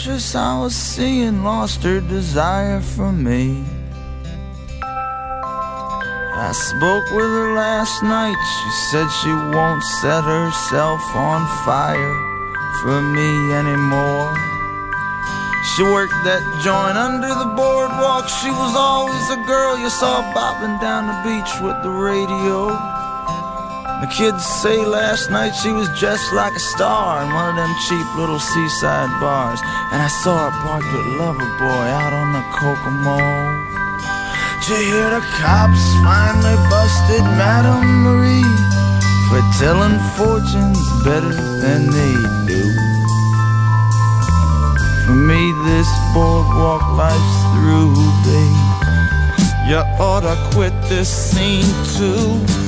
I 0.05 0.59
was 0.59 0.75
seeing 0.75 1.45
lost 1.45 1.85
her 1.85 2.01
desire 2.01 2.81
for 2.81 3.13
me. 3.13 3.63
I 4.83 6.51
spoke 6.51 7.07
with 7.15 7.31
her 7.31 7.55
last 7.55 8.03
night, 8.03 8.35
she 8.35 8.71
said 8.91 9.07
she 9.23 9.31
won't 9.31 9.85
set 10.03 10.25
herself 10.25 11.01
on 11.15 11.47
fire 11.63 12.19
for 12.83 13.01
me 13.01 13.55
anymore. 13.55 14.35
She 15.77 15.85
worked 15.85 16.19
that 16.27 16.43
joint 16.67 16.99
under 16.99 17.31
the 17.31 17.55
boardwalk, 17.55 18.27
she 18.27 18.51
was 18.51 18.75
always 18.75 19.31
a 19.31 19.39
girl 19.47 19.79
you 19.79 19.89
saw 19.89 20.19
bobbing 20.35 20.83
down 20.83 21.07
the 21.07 21.19
beach 21.23 21.53
with 21.63 21.81
the 21.85 21.95
radio. 21.95 22.75
The 24.03 24.11
kids 24.11 24.45
say 24.45 24.85
last 24.85 25.31
night 25.31 25.55
she 25.63 25.71
was 25.71 25.87
dressed 26.01 26.33
like 26.33 26.57
a 26.57 26.65
star 26.75 27.23
in 27.23 27.33
one 27.33 27.51
of 27.51 27.55
them 27.55 27.71
cheap 27.87 28.03
little 28.19 28.41
seaside 28.41 29.15
bars. 29.23 29.63
And 29.93 30.01
I 30.01 30.09
saw 30.09 30.49
her 30.49 30.57
parked 30.65 30.91
with 30.91 31.07
lover 31.21 31.51
boy 31.61 31.85
out 32.01 32.15
on 32.15 32.33
the 32.33 32.41
Kokomo. 32.57 33.21
Did 34.65 34.69
you 34.69 34.81
hear 34.89 35.11
the 35.11 35.21
cops 35.37 35.85
finally 36.01 36.57
busted 36.73 37.25
Madame 37.37 38.03
Marie 38.03 38.57
for 39.29 39.45
telling 39.61 40.01
fortunes 40.17 40.81
better 41.05 41.35
than 41.61 41.91
they 41.93 42.15
do? 42.49 42.65
For 45.05 45.13
me, 45.13 45.53
this 45.69 45.91
boardwalk 46.15 46.83
life's 46.97 47.39
through, 47.53 47.93
babe. 48.25 48.73
You 49.69 49.85
oughta 50.01 50.35
quit 50.55 50.73
this 50.89 51.11
scene 51.11 51.69
too. 51.99 52.62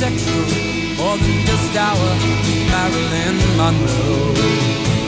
More 0.00 0.08
than 0.08 0.18
sexual, 0.18 0.96
more 0.96 1.16
than 1.18 1.46
just 1.46 1.76
our 1.76 2.16
Marilyn 2.70 3.36
Monroe. 3.56 4.99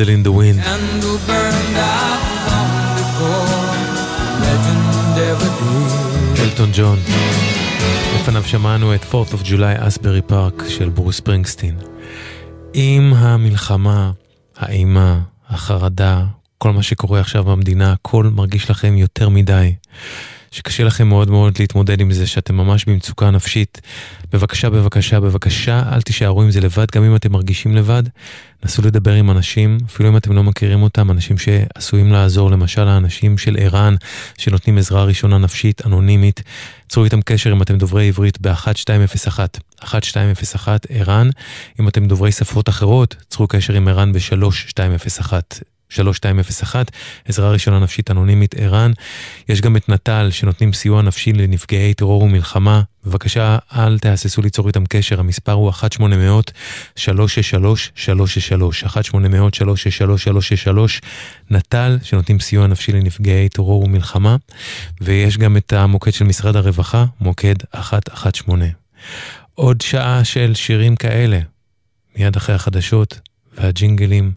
Candle 0.00 0.08
in 0.08 0.22
the 0.26 0.30
Wind. 0.30 0.60
אלטון 6.38 6.70
ג'ון. 6.74 6.98
לפניו 8.14 8.44
שמענו 8.44 8.94
את 8.94 9.02
4th 9.10 9.34
of 9.34 9.46
July 9.46 9.86
אסברי 9.88 10.22
פארק 10.22 10.62
של 10.68 10.88
ברוס 10.88 11.16
ספרינגסטין. 11.16 11.74
עם 12.72 13.14
המלחמה, 13.14 14.10
האימה, 14.56 15.20
החרדה, 15.48 16.24
כל 16.58 16.72
מה 16.72 16.82
שקורה 16.82 17.20
עכשיו 17.20 17.44
במדינה, 17.44 17.92
הכל 17.92 18.24
מרגיש 18.34 18.70
לכם 18.70 18.96
יותר 18.96 19.28
מדי. 19.28 19.74
שקשה 20.50 20.84
לכם 20.84 21.08
מאוד 21.08 21.30
מאוד 21.30 21.58
להתמודד 21.58 22.00
עם 22.00 22.12
זה, 22.12 22.26
שאתם 22.26 22.54
ממש 22.54 22.84
במצוקה 22.84 23.30
נפשית. 23.30 23.80
בבקשה, 24.32 24.70
בבקשה, 24.70 25.20
בבקשה, 25.20 25.82
אל 25.92 26.02
תישארו 26.02 26.42
עם 26.42 26.50
זה 26.50 26.60
לבד, 26.60 26.86
גם 26.94 27.04
אם 27.04 27.16
אתם 27.16 27.32
מרגישים 27.32 27.76
לבד. 27.76 28.02
נסו 28.64 28.82
לדבר 28.82 29.12
עם 29.12 29.30
אנשים, 29.30 29.78
אפילו 29.86 30.08
אם 30.08 30.16
אתם 30.16 30.32
לא 30.32 30.42
מכירים 30.42 30.82
אותם, 30.82 31.10
אנשים 31.10 31.36
שעשויים 31.38 32.12
לעזור, 32.12 32.50
למשל 32.50 32.88
האנשים 32.88 33.38
של 33.38 33.56
ער"ן, 33.60 33.94
שנותנים 34.38 34.78
עזרה 34.78 35.04
ראשונה 35.04 35.38
נפשית, 35.38 35.86
אנונימית. 35.86 36.42
צרו 36.88 37.04
איתם 37.04 37.22
קשר 37.22 37.52
אם 37.52 37.62
אתם 37.62 37.78
דוברי 37.78 38.08
עברית 38.08 38.38
ב-1201, 38.40 39.38
1201 39.94 40.86
ער"ן. 40.88 41.30
אם 41.80 41.88
אתם 41.88 42.06
דוברי 42.06 42.32
שפות 42.32 42.68
אחרות, 42.68 43.16
צרו 43.28 43.46
קשר 43.46 43.74
עם 43.74 43.88
ער"ן 43.88 44.12
ב-3201. 44.12 45.32
3201, 45.90 46.90
עזרה 47.24 47.50
ראשונה 47.50 47.78
נפשית 47.78 48.10
אנונימית 48.10 48.54
ער"ן. 48.54 48.92
יש 49.48 49.60
גם 49.60 49.76
את 49.76 49.88
נט"ל 49.88 50.28
שנותנים 50.30 50.72
סיוע 50.72 51.02
נפשי 51.02 51.32
לנפגעי 51.32 51.94
טרור 51.94 52.22
ומלחמה. 52.22 52.82
בבקשה, 53.04 53.58
אל 53.76 53.98
תהססו 53.98 54.42
ליצור 54.42 54.68
איתם 54.68 54.84
קשר, 54.88 55.20
המספר 55.20 55.52
הוא 55.52 55.72
1-800-363-363, 55.72 57.00
1-800-363-363, 58.86 60.68
נט"ל 61.50 61.98
שנותנים 62.02 62.40
סיוע 62.40 62.66
נפשי 62.66 62.92
לנפגעי 62.92 63.48
טרור 63.48 63.84
ומלחמה, 63.84 64.36
ויש 65.00 65.38
גם 65.38 65.56
את 65.56 65.72
המוקד 65.72 66.12
של 66.12 66.24
משרד 66.24 66.56
הרווחה, 66.56 67.04
מוקד 67.20 67.54
118. 67.74 68.68
עוד 69.54 69.80
שעה 69.80 70.24
של 70.24 70.54
שירים 70.54 70.96
כאלה, 70.96 71.40
מיד 72.16 72.36
אחרי 72.36 72.54
החדשות 72.54 73.20
והג'ינגלים. 73.58 74.32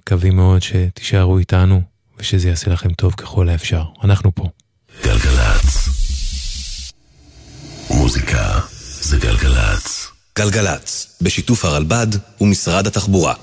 מקווים 0.00 0.36
מאוד 0.36 0.62
שתישארו 0.62 1.38
איתנו 1.38 1.82
ושזה 2.18 2.48
יעשה 2.48 2.70
לכם 2.70 2.92
טוב 2.92 3.14
ככל 3.14 3.48
האפשר. 3.48 3.82
אנחנו 4.04 4.34
פה. 4.34 4.44
גלגלצ. 5.04 5.88
מוזיקה 7.90 8.60
זה 9.00 9.18
גלגלצ. 9.18 10.08
גלגלצ, 10.38 11.16
בשיתוף 11.22 11.64
הרלב"ד 11.64 12.06
ומשרד 12.40 12.86
התחבורה. 12.86 13.34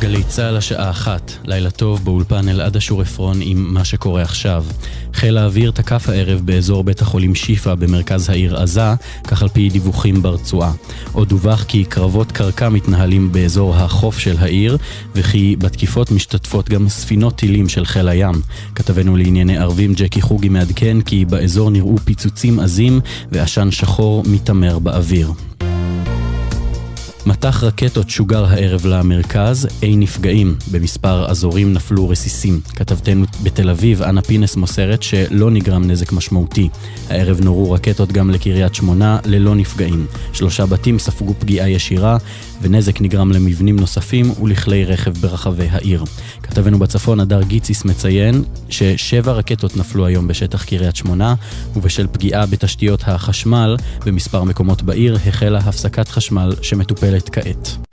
גלי 0.00 0.22
צה"ל 0.22 0.56
השעה 0.56 0.90
אחת, 0.90 1.32
לילה 1.44 1.70
טוב 1.70 2.04
באולפן 2.04 2.48
אלעד 2.48 2.76
אשור 2.76 3.02
עפרון 3.02 3.38
עם 3.40 3.74
מה 3.74 3.84
שקורה 3.84 4.22
עכשיו. 4.22 4.64
חיל 5.14 5.38
האוויר 5.38 5.70
תקף 5.70 6.08
הערב 6.08 6.40
באזור 6.44 6.84
בית 6.84 7.02
החולים 7.02 7.34
שיפא 7.34 7.74
במרכז 7.74 8.30
העיר 8.30 8.56
עזה, 8.56 8.94
כך 9.24 9.42
על 9.42 9.48
פי 9.48 9.68
דיווחים 9.68 10.22
ברצועה. 10.22 10.72
עוד 11.12 11.28
דווח 11.28 11.64
כי 11.64 11.84
קרבות 11.84 12.32
קרקע 12.32 12.68
מתנהלים 12.68 13.32
באזור 13.32 13.74
החוף 13.74 14.18
של 14.18 14.36
העיר, 14.38 14.78
וכי 15.14 15.56
בתקיפות 15.58 16.10
משתתפות 16.10 16.68
גם 16.68 16.88
ספינות 16.88 17.36
טילים 17.36 17.68
של 17.68 17.84
חיל 17.84 18.08
הים. 18.08 18.34
כתבנו 18.74 19.16
לענייני 19.16 19.58
ערבים 19.58 19.94
ג'קי 19.94 20.20
חוגי 20.20 20.48
מעדכן 20.48 21.00
כי 21.00 21.24
באזור 21.24 21.70
נראו 21.70 21.96
פיצוצים 22.04 22.60
עזים 22.60 23.00
ועשן 23.32 23.70
שחור 23.70 24.22
מתעמר 24.26 24.78
באוויר. 24.78 25.49
מטח 27.26 27.64
רקטות 27.64 28.10
שוגר 28.10 28.44
הערב 28.44 28.86
למרכז, 28.86 29.68
אין 29.82 30.00
נפגעים. 30.00 30.54
במספר 30.70 31.30
אזורים 31.30 31.72
נפלו 31.72 32.08
רסיסים. 32.08 32.60
כתבתנו 32.76 33.24
בתל 33.42 33.70
אביב, 33.70 34.02
אנה 34.02 34.22
פינס 34.22 34.56
מוסרת 34.56 35.02
שלא 35.02 35.50
נגרם 35.50 35.84
נזק 35.90 36.12
משמעותי. 36.12 36.68
הערב 37.10 37.40
נורו 37.40 37.70
רקטות 37.72 38.12
גם 38.12 38.30
לקריית 38.30 38.74
שמונה, 38.74 39.18
ללא 39.24 39.54
נפגעים. 39.54 40.06
שלושה 40.32 40.66
בתים 40.66 40.98
ספגו 40.98 41.34
פגיעה 41.38 41.70
ישירה, 41.70 42.18
ונזק 42.62 43.00
נגרם 43.00 43.32
למבנים 43.32 43.80
נוספים 43.80 44.32
ולכלי 44.42 44.84
רכב 44.84 45.12
ברחבי 45.18 45.68
העיר. 45.70 46.04
כתבנו 46.42 46.78
בצפון, 46.78 47.20
הדר 47.20 47.42
גיציס 47.42 47.84
מציין 47.84 48.44
ששבע 48.68 49.32
רקטות 49.32 49.76
נפלו 49.76 50.06
היום 50.06 50.28
בשטח 50.28 50.64
קריית 50.64 50.96
שמונה, 50.96 51.34
ובשל 51.76 52.06
פגיעה 52.12 52.46
בתשתיות 52.46 53.02
החשמל 53.06 53.76
במספר 54.06 54.44
מקומות 54.44 54.82
בעיר 54.82 55.18
החלה 55.26 55.58
הפסקת 55.58 56.08
חשמל 56.08 56.52
שמטופלת 56.62 57.09
כעת. 57.30 57.89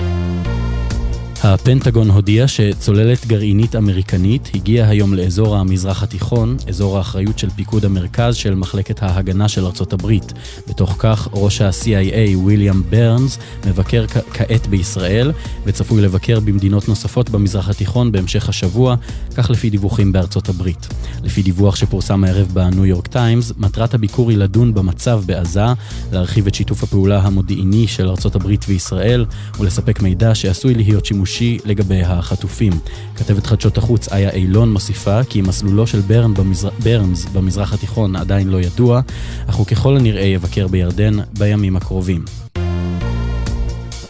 הפנטגון 1.43 2.09
הודיע 2.09 2.47
שצוללת 2.47 3.25
גרעינית 3.25 3.75
אמריקנית 3.75 4.49
הגיעה 4.55 4.89
היום 4.89 5.13
לאזור 5.13 5.55
המזרח 5.55 6.03
התיכון, 6.03 6.57
אזור 6.69 6.97
האחריות 6.97 7.39
של 7.39 7.49
פיקוד 7.49 7.85
המרכז 7.85 8.35
של 8.35 8.55
מחלקת 8.55 9.03
ההגנה 9.03 9.47
של 9.47 9.65
ארצות 9.65 9.93
הברית. 9.93 10.33
בתוך 10.67 10.95
כך, 10.99 11.27
ראש 11.33 11.61
ה-CIA, 11.61 12.37
ויליאם 12.45 12.83
ברנס, 12.89 13.37
מבקר 13.67 14.05
כעת 14.07 14.67
בישראל, 14.67 15.31
וצפוי 15.65 16.01
לבקר 16.01 16.39
במדינות 16.39 16.87
נוספות 16.87 17.29
במזרח 17.29 17.69
התיכון 17.69 18.11
בהמשך 18.11 18.49
השבוע, 18.49 18.95
כך 19.35 19.49
לפי 19.49 19.69
דיווחים 19.69 20.11
בארצות 20.11 20.49
הברית. 20.49 20.87
לפי 21.23 21.41
דיווח 21.41 21.75
שפורסם 21.75 22.23
הערב 22.23 22.47
בניו 22.53 22.85
יורק 22.85 23.07
טיימס, 23.07 23.53
מטרת 23.57 23.93
הביקור 23.93 24.29
היא 24.29 24.37
לדון 24.37 24.73
במצב 24.73 25.21
בעזה, 25.25 25.65
להרחיב 26.11 26.47
את 26.47 26.55
שיתוף 26.55 26.83
הפעולה 26.83 27.19
המודיעיני 27.19 27.87
של 27.87 28.09
ארצות 28.09 28.35
הברית 28.35 28.65
וישראל, 28.67 29.25
ולספק 29.59 30.01
מידע 30.01 30.35
שעשוי 30.35 30.73
להיות 30.73 31.05
שימושי 31.27 31.57
לגבי 31.65 32.01
החטופים. 32.01 32.73
כתבת 33.15 33.45
חדשות 33.45 33.77
החוץ 33.77 34.07
איה 34.13 34.29
אילון 34.29 34.73
מוסיפה 34.73 35.23
כי 35.23 35.41
מסלולו 35.41 35.87
של 35.87 35.99
ברן 35.99 36.33
במזר... 36.33 36.69
ברנס 36.83 37.25
במזרח 37.25 37.73
התיכון 37.73 38.15
עדיין 38.15 38.47
לא 38.47 38.61
ידוע, 38.61 39.01
אך 39.49 39.55
הוא 39.55 39.65
ככל 39.65 39.97
הנראה 39.97 40.25
יבקר 40.25 40.67
בירדן 40.67 41.13
בימים 41.39 41.75
הקרובים. 41.75 42.46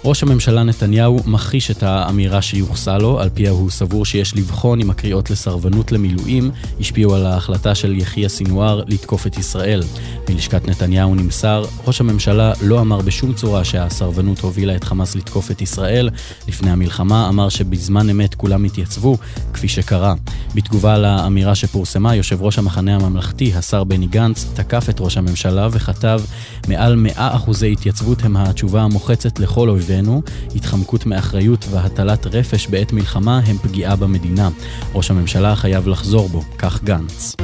ראש 0.07 0.23
הממשלה 0.23 0.63
נתניהו 0.63 1.19
מכחיש 1.25 1.71
את 1.71 1.83
האמירה 1.83 2.41
שיוחסה 2.41 2.97
לו, 2.97 3.19
על 3.19 3.29
פיה 3.33 3.51
הוא 3.51 3.69
סבור 3.69 4.05
שיש 4.05 4.35
לבחון 4.35 4.81
אם 4.81 4.89
הקריאות 4.89 5.29
לסרבנות 5.29 5.91
למילואים 5.91 6.51
השפיעו 6.79 7.15
על 7.15 7.25
ההחלטה 7.25 7.75
של 7.75 7.93
יחיא 7.97 8.27
סינואר 8.27 8.83
לתקוף 8.87 9.27
את 9.27 9.37
ישראל. 9.37 9.83
מלשכת 10.29 10.67
נתניהו 10.67 11.15
נמסר, 11.15 11.65
ראש 11.87 12.01
הממשלה 12.01 12.53
לא 12.61 12.81
אמר 12.81 13.01
בשום 13.01 13.33
צורה 13.33 13.63
שהסרבנות 13.63 14.39
הובילה 14.39 14.75
את 14.75 14.83
חמאס 14.83 15.15
לתקוף 15.15 15.51
את 15.51 15.61
ישראל. 15.61 16.09
לפני 16.47 16.71
המלחמה 16.71 17.29
אמר 17.29 17.49
שבזמן 17.49 18.09
אמת 18.09 18.35
כולם 18.35 18.63
התייצבו, 18.63 19.17
כפי 19.53 19.67
שקרה. 19.67 20.13
בתגובה 20.55 20.97
לאמירה 20.97 21.55
שפורסמה, 21.55 22.15
יושב 22.15 22.41
ראש 22.41 22.57
המחנה 22.57 22.95
הממלכתי, 22.95 23.53
השר 23.55 23.83
בני 23.83 24.07
גנץ, 24.07 24.45
תקף 24.53 24.89
את 24.89 24.99
ראש 24.99 25.17
הממשלה 25.17 25.67
וכתב, 25.71 26.21
מעל 26.67 26.95
100 26.95 27.35
אחוזי 27.35 27.71
התייצבות 27.71 28.23
הם 28.23 28.37
התשובה 28.37 28.81
המוחצת 28.81 29.39
לכל 29.39 29.69
אויבינו, 29.97 30.21
התחמקות 30.55 31.05
מאחריות 31.05 31.65
והטלת 31.71 32.27
רפש 32.27 32.67
בעת 32.67 32.93
מלחמה 32.93 33.39
הם 33.45 33.57
פגיעה 33.57 33.95
במדינה. 33.95 34.49
ראש 34.93 35.11
הממשלה 35.11 35.55
חייב 35.55 35.87
לחזור 35.87 36.29
בו, 36.29 36.41
כך 36.57 36.83
גנץ. 36.83 37.35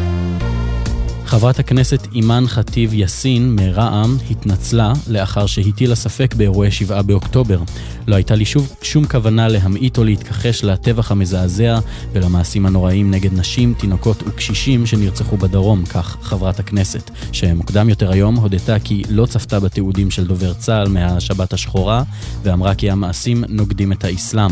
חברת 1.25 1.59
הכנסת 1.59 2.07
אימאן 2.15 2.43
ח'טיב 2.47 2.93
יאסין 2.93 3.55
מרע"מ 3.55 4.17
התנצלה 4.31 4.93
לאחר 5.07 5.45
שהטילה 5.45 5.95
ספק 5.95 6.33
באירועי 6.33 6.71
7 6.71 7.01
באוקטובר. 7.01 7.59
לא 8.07 8.15
הייתה 8.15 8.35
לי 8.35 8.45
שוב 8.45 8.75
שום 8.81 9.05
כוונה 9.05 9.47
להמעיט 9.47 9.97
או 9.97 10.03
להתכחש 10.03 10.63
לטבח 10.63 11.11
המזעזע 11.11 11.79
ולמעשים 12.13 12.65
הנוראים 12.65 13.11
נגד 13.11 13.33
נשים, 13.33 13.73
תינוקות 13.77 14.23
וקשישים 14.27 14.85
שנרצחו 14.85 15.37
בדרום, 15.37 15.85
כך 15.85 16.17
חברת 16.21 16.59
הכנסת, 16.59 17.11
שמוקדם 17.31 17.89
יותר 17.89 18.11
היום 18.11 18.35
הודתה 18.35 18.79
כי 18.79 19.03
לא 19.09 19.25
צפתה 19.25 19.59
בתיעודים 19.59 20.11
של 20.11 20.27
דובר 20.27 20.53
צה"ל 20.53 20.87
מהשבת 20.87 21.53
השחורה, 21.53 22.03
ואמרה 22.43 22.75
כי 22.75 22.89
המעשים 22.89 23.43
נוגדים 23.49 23.91
את 23.91 24.03
האסלאם. 24.03 24.51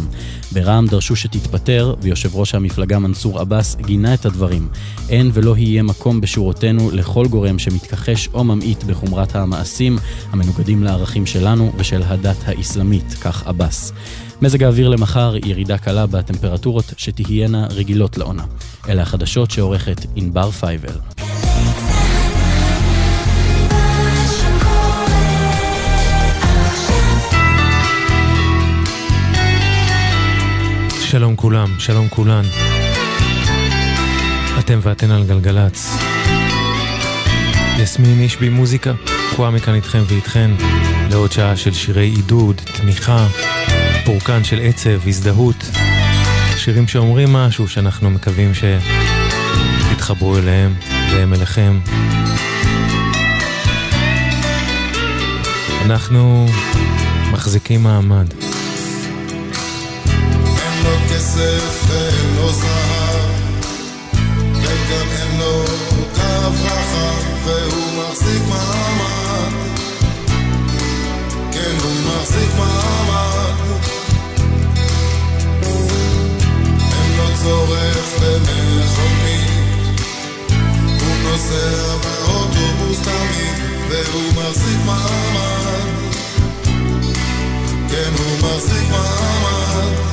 ברע"מ 0.52 0.86
דרשו 0.88 1.16
שתתפטר, 1.16 1.96
ויושב 2.02 2.36
ראש 2.36 2.56
המפלגה 2.56 3.00
מנסור 3.00 3.40
עבאס 3.40 3.76
גינה 3.76 4.14
את 4.14 4.26
הדברים. 4.26 4.68
אין 5.10 5.32
ולא 5.34 5.58
יהיה 5.58 5.84
מקום 5.84 6.22
בשורותינו 6.22 6.92
לכל 6.92 7.28
גורם 7.28 7.60
שמתכחש 7.60 8.30
או 8.34 8.44
ממעיט 8.44 8.84
בחומרת 8.84 9.36
המעשים 9.36 9.98
המנוגדים 10.32 10.84
לערכים 10.84 11.26
שלנו 11.26 11.72
ושל 11.78 12.04
הדת 12.06 12.38
האסלאמית, 12.46 13.14
כך 13.22 13.41
עבאס. 13.46 13.94
מזג 14.42 14.64
האוויר 14.64 14.90
למחר, 14.90 15.36
ירידה 15.46 15.78
קלה 15.78 16.06
בטמפרטורות 16.06 16.94
שתהיינה 16.98 17.68
רגילות 17.68 18.18
לעונה. 18.18 18.44
אלה 18.90 19.02
החדשות 19.02 19.52
שעורכת 19.52 20.06
ענבר 20.16 20.52
פייבל. 20.52 20.94
שלום 31.02 31.36
כולם, 31.36 31.80
שלום 31.80 32.08
כולן. 32.10 32.44
אתם 34.60 34.80
ואתן 34.82 35.12
על 35.12 35.24
גלגלצ. 35.24 35.98
יסמין 37.80 38.20
איש 38.20 38.38
בי 38.38 38.50
מוזיקה, 38.50 38.94
תקועה 39.32 39.52
מכאן 39.52 39.74
איתכם 39.74 40.04
ואיתכן 40.08 40.52
לעוד 41.12 41.32
שעה 41.32 41.56
של 41.56 41.74
שירי 41.74 42.06
עידוד, 42.06 42.62
תמיכה, 42.78 43.28
פורקן 44.06 44.44
של 44.44 44.60
עצב, 44.64 45.08
הזדהות, 45.08 45.70
שירים 46.58 46.88
שאומרים 46.88 47.34
משהו 47.34 47.68
שאנחנו 47.68 48.10
מקווים 48.10 48.52
שתתחברו 49.92 50.38
אליהם 50.38 50.76
והם 51.12 51.34
אליכם. 51.34 51.80
אנחנו 55.86 56.46
מחזיקים 57.32 57.84
מעמד. 57.84 58.34
אין 58.34 58.44
לו 60.84 60.98
כסף 61.10 61.86
ואין 61.88 62.36
לו 62.36 62.52
זהב, 62.52 63.32
וגם 64.54 65.08
אין 65.12 65.40
לו 65.40 65.64
רחב, 66.16 66.52
והוא 67.46 68.04
מחזיק 68.04 68.42
מעמד. 68.50 69.11
מחזיק 72.22 72.50
מעמד. 72.58 73.56
אין 76.94 77.18
לו 77.18 77.38
צורך 77.44 78.20
במכונית, 78.22 79.50
הוא 81.02 81.16
נוסע 81.24 81.98
באוטובוס 82.04 83.00
תמיד, 83.02 83.56
והוא 83.90 84.34
מחזיק 84.36 84.80
מעמד. 84.86 85.88
כן, 87.90 88.12
הוא 88.18 88.38
מחזיק 88.38 88.90
מעמד. 88.90 90.11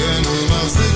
כן, 0.00 0.22
הוא 0.28 0.48
מחזיק 0.48 0.94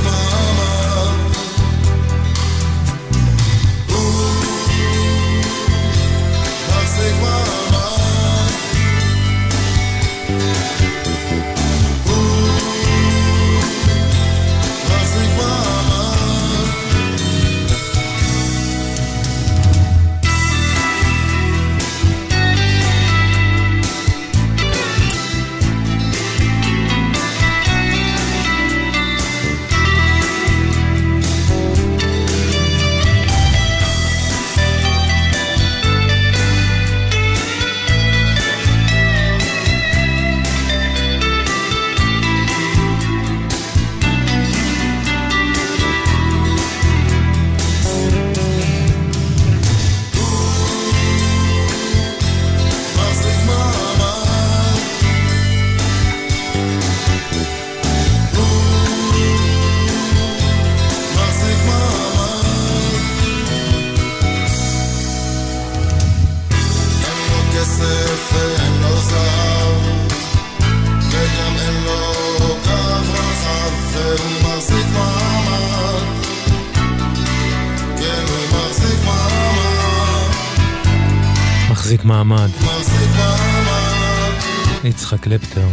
קלפטר. 85.17 85.67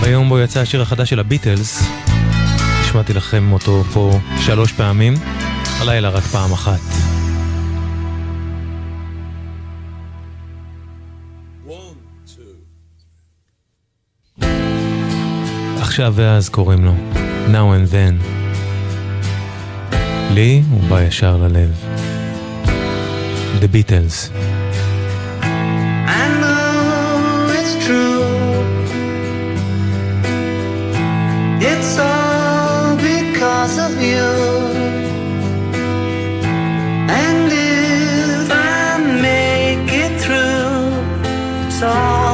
ביום 0.00 0.28
בו 0.28 0.38
יצא 0.38 0.60
השיר 0.60 0.82
החדש 0.82 1.10
של 1.10 1.20
הביטלס, 1.20 1.82
השמעתי 2.80 3.14
לכם 3.14 3.52
אותו 3.52 3.84
פה 3.92 4.18
שלוש 4.40 4.72
פעמים, 4.72 5.14
הלילה 5.80 6.08
רק 6.08 6.24
פעם 6.24 6.52
אחת. 6.52 6.80
עכשיו 15.80 16.12
ואז 16.16 16.48
קוראים 16.48 16.84
לו, 16.84 16.94
Now 17.46 17.52
and 17.52 17.92
Then. 17.92 18.26
לי 20.30 20.62
הוא 20.70 20.80
בא 20.88 21.02
ישר 21.02 21.36
ללב. 21.36 21.84
The 23.60 23.74
Beatles. 23.74 24.45
It's 31.70 31.98
all 31.98 32.96
because 32.96 33.74
of 33.86 33.92
you. 34.00 34.28
And 37.22 37.48
if 37.52 38.50
I 38.52 38.98
make 39.28 39.88
it 40.04 40.20
through, 40.20 41.66
it's 41.66 41.82
all. 41.82 42.25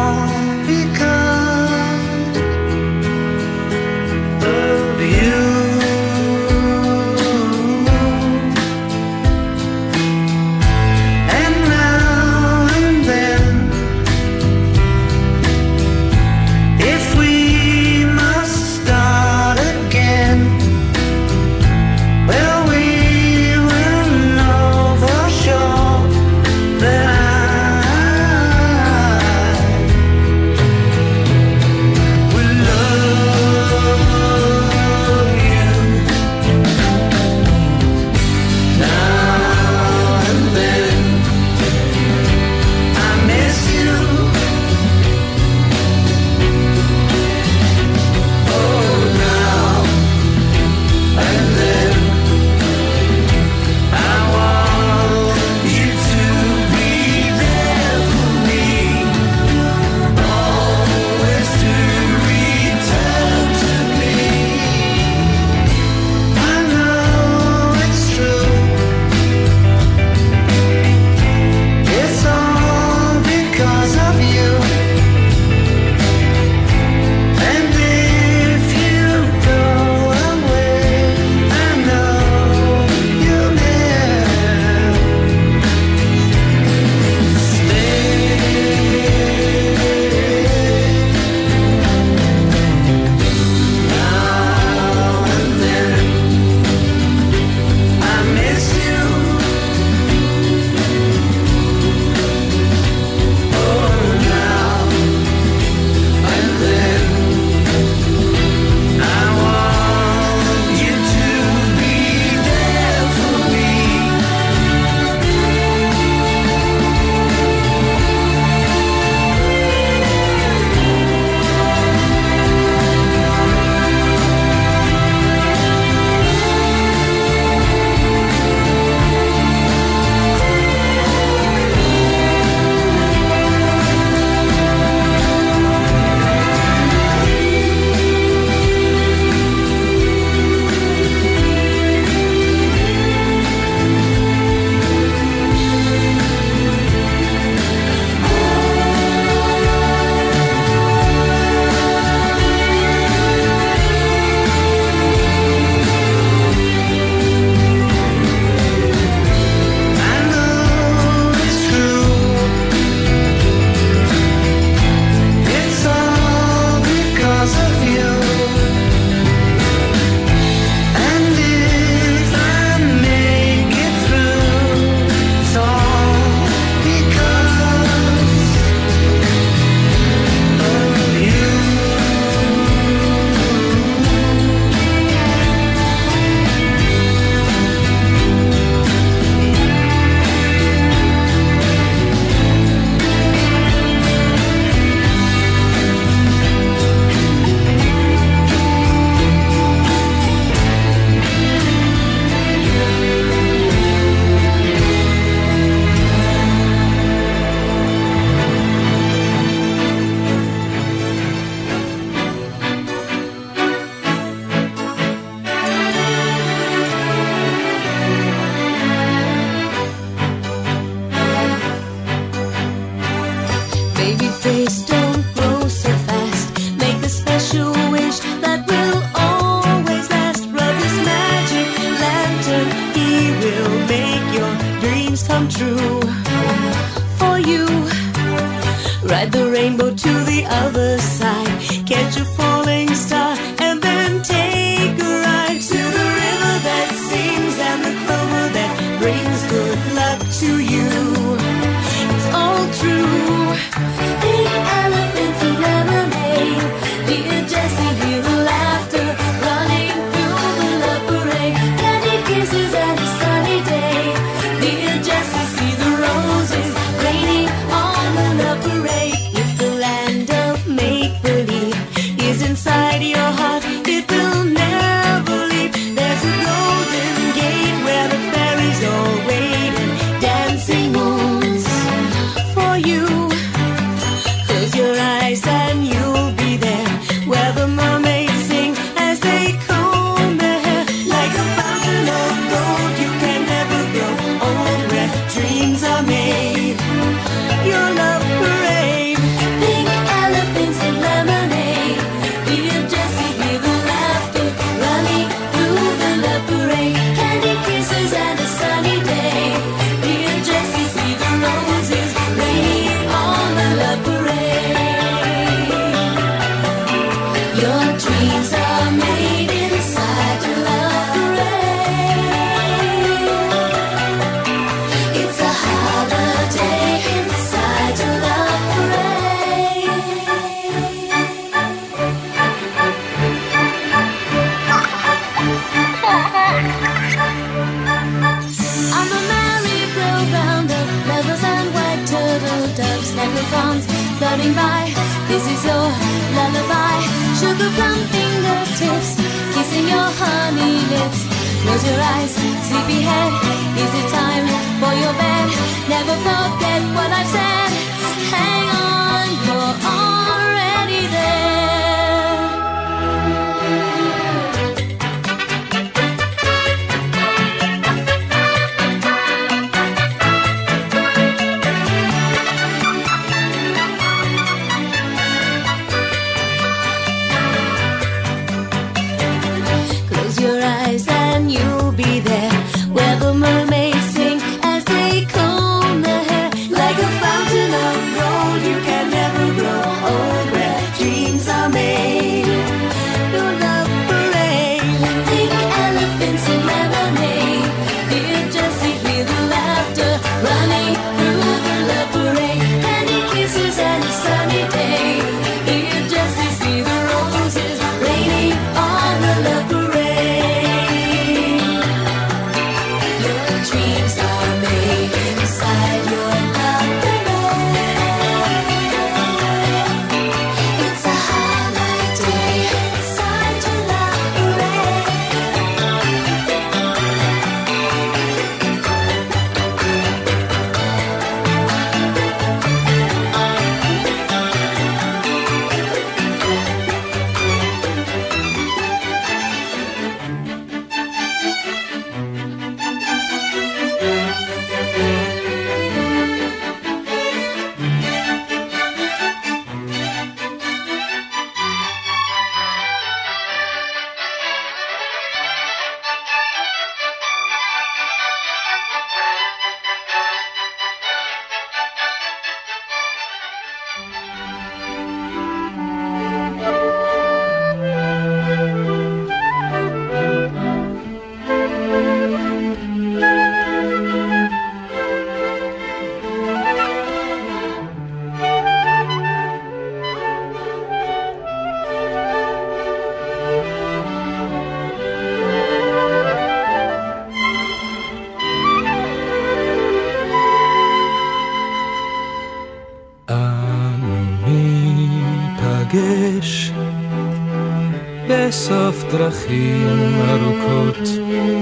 דרכים 499.53 500.21
ארוכות 500.29 501.09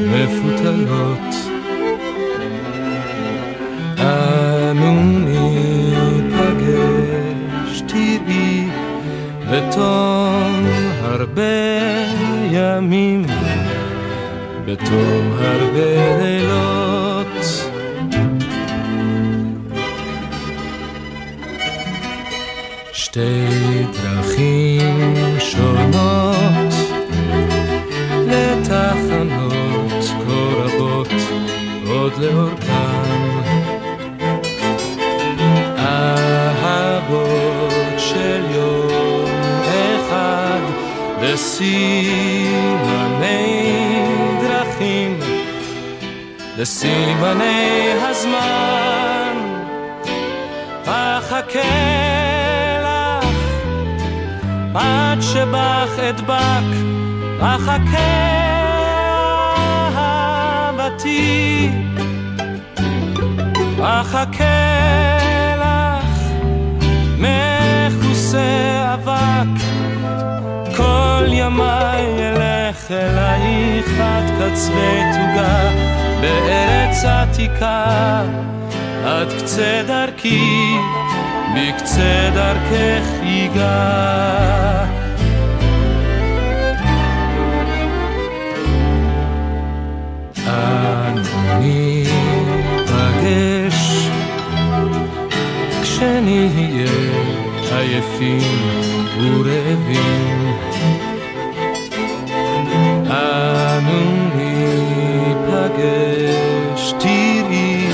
מפותלות. 0.06 1.34
אנו 3.98 4.94
ניפגש, 5.24 6.62
תראי, 7.86 8.68
בתום 9.50 10.66
הרבה 11.02 11.42
ימים, 12.50 13.24
בתום 14.64 15.32
הרבה 15.38 16.18
לילות. 16.22 17.44
שתי 22.92 23.46
דרכים 24.02 25.14
שונות 25.38 26.19
עוד 32.11 32.19
לאורכן 32.19 33.31
אהבות 36.62 37.99
של 37.99 38.45
יום 38.51 39.31
אחד 39.70 40.61
לסימני 41.23 41.70
דרכים 44.41 45.19
לסימני 46.59 47.93
הזמן. 48.03 49.37
אחכה 50.85 51.61
לך 52.82 53.28
עד 54.74 55.20
שבך 55.20 55.99
אדבק, 55.99 56.65
אחכה 57.41 58.31
אהבתי, 59.97 61.70
אחכה 64.11 65.57
לך 65.57 66.20
מכוסה 67.19 68.95
אבק, 68.95 69.62
כל 70.77 71.24
ימיי 71.27 72.07
אלך 72.19 72.91
אלייך 72.91 74.01
עד 74.01 74.24
קצווי 74.24 75.01
תוגה 75.12 75.70
בארץ 76.20 77.05
עתיקה. 77.05 78.23
עד 79.05 79.28
קצה 79.39 79.82
דרכי, 79.87 80.74
בקצה 81.55 82.31
דרכך 82.35 83.07
ייגע. 83.23 84.11
אנו 90.47 91.23
כשנהיה 96.01 96.93
עייפים 97.70 98.59
ורעבים. 99.20 100.40
אנו 103.06 104.02
ניפגש, 105.47 106.82
תראי 106.98 107.89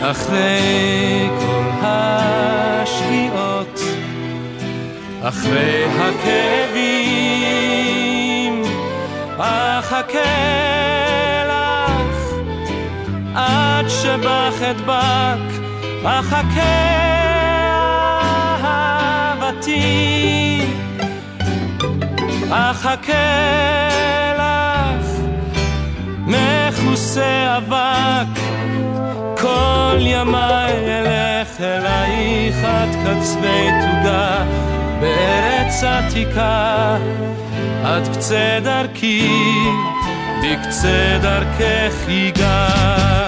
אחרי 0.00 1.28
כל 1.38 1.64
השקיעות, 1.82 3.80
אחרי 5.22 5.84
הכאבים, 5.98 7.42
אחכה 9.38 10.18
לך 11.48 12.18
עד 13.34 13.88
שבך 13.88 14.62
אדבק, 14.62 15.57
אחכה 16.08 16.62
אהבתי, 18.64 20.60
אחכה 22.50 23.12
לך 24.38 25.06
מכוסה 26.26 27.56
אבק. 27.56 28.48
כל 29.40 29.98
ימיי 30.00 30.72
אלך 30.72 31.60
אלייך 31.60 32.56
עד 32.64 32.88
קצווי 32.88 33.68
תוגה 33.80 34.44
בארץ 35.00 35.84
עתיקה 35.84 36.96
עד 37.84 38.08
קצה 38.16 38.58
דרכי 38.62 39.30
בקצה 40.42 41.18
דרכך 41.22 42.08
ייגע 42.08 43.27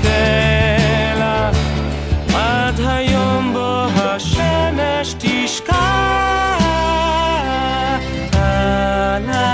אחכה 0.00 1.14
לך 1.16 1.58
עד 2.34 2.80
היום 2.80 3.52
בו 3.52 3.86
השמש 3.96 5.14
תשקע 5.18 5.74
עליי. 8.32 9.50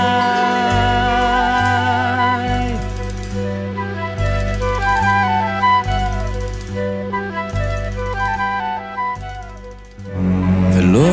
ולא 10.73 11.09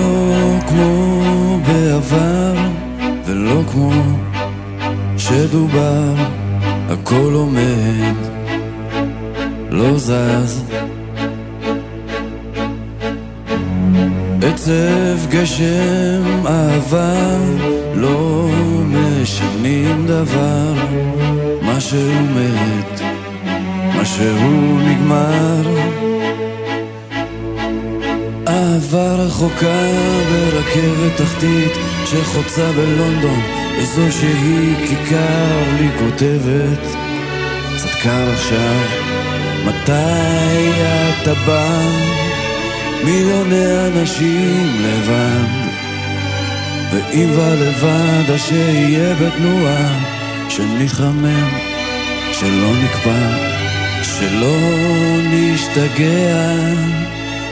כמו 0.68 1.58
בעבר, 1.66 2.54
ולא 3.26 3.62
כמו 3.72 3.92
שדובר, 5.18 6.14
הכל 6.90 7.32
עומד, 7.34 8.33
לא 9.74 9.98
זז. 9.98 10.62
עצב, 14.42 15.30
גשם, 15.30 16.46
אהבה, 16.46 17.38
לא 17.94 18.48
משנים 18.86 20.06
דבר, 20.06 20.74
מה 21.62 21.80
שהוא 21.80 22.20
מת, 22.34 23.00
מה 23.96 24.04
שהוא 24.04 24.80
נגמר. 24.80 25.62
אהבה 28.48 29.14
רחוקה 29.14 29.90
ברכבת 30.30 31.16
תחתית 31.16 31.72
שחוצה 32.04 32.72
בלונדון 32.72 33.40
איזו 33.78 34.12
שהיא 34.12 34.88
כיכר 34.88 35.62
לי 35.78 35.88
כותבת 35.98 37.04
קר 38.04 38.30
עכשיו 38.32 39.03
מתי 39.64 40.70
אתה 41.22 41.34
בא? 41.34 41.80
מיליוני 43.04 43.86
אנשים 43.86 44.82
לבד. 44.82 45.64
ואם 46.92 47.30
ולבד 47.30 48.30
אז 48.34 48.40
שיהיה 48.40 49.14
בתנועה 49.14 50.04
שנתחמם 50.48 51.48
שלא 52.32 52.72
נקפא 52.84 53.54
שלא 54.02 54.56
נשתגע. 55.30 56.54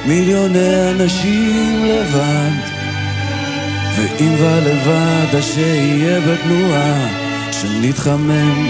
מיליוני 0.06 0.90
אנשים 0.90 1.84
לבד. 1.84 2.72
ואם 3.97 4.34
ולבד 4.39 5.34
אז 5.36 5.44
שיהיה 5.44 6.20
בתנועה 6.20 7.09
שנתחמם 7.52 8.68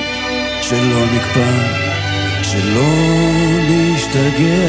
שלא 0.63 1.05
נקפא 1.15 1.82
שלא 2.53 2.93
נשתגע 3.69 4.69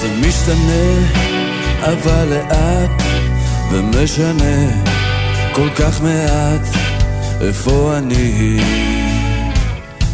זה 0.00 0.08
משתנה 0.20 1.06
אבל 1.80 2.28
לאט 2.28 3.02
ומשנה 3.70 4.66
כל 5.52 5.68
כך 5.76 6.00
מעט 6.00 6.68
איפה 7.40 7.94
אני 7.98 8.60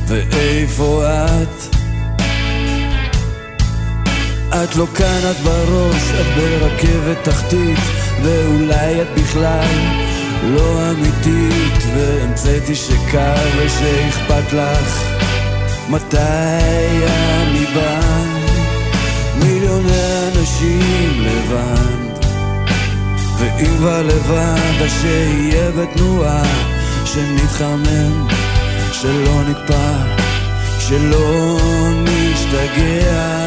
ואיפה 0.07 1.05
את? 1.07 1.75
את 4.49 4.77
לא 4.77 4.87
כאן, 4.95 5.21
את 5.31 5.37
בראש, 5.37 6.03
את 6.21 6.27
ברכבת 6.37 7.25
תחתית 7.25 7.79
ואולי 8.23 9.03
את 9.03 9.07
בכלל 9.15 10.04
לא 10.45 10.91
אמיתית 10.91 11.83
והמצאתי 11.95 12.75
שקר 12.75 13.35
ושאכפת 13.59 14.53
לך. 14.53 15.05
מתי 15.89 16.17
אני 16.17 17.67
בא? 17.75 18.01
מיליוני 19.37 20.29
אנשים 20.29 21.21
לבד. 21.21 22.05
ואם 23.39 23.77
כבר 23.77 24.03
לבד 24.03 24.83
אז 24.85 24.91
שיהיה 25.03 25.71
בתנועה 25.71 26.43
שנתחמם 27.05 28.27
שלא 28.93 29.43
נקפא, 29.49 29.93
שלא 30.79 31.59
נשתגע, 32.05 33.47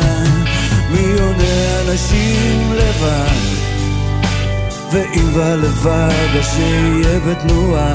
מיליוני 0.92 1.66
אנשים 1.82 2.74
לבד, 2.74 3.57
ואם 4.98 5.34
בא 5.36 5.56
לבד, 5.56 6.38
אז 6.40 6.46
שיהיה 6.46 7.20
בתנועה, 7.20 7.94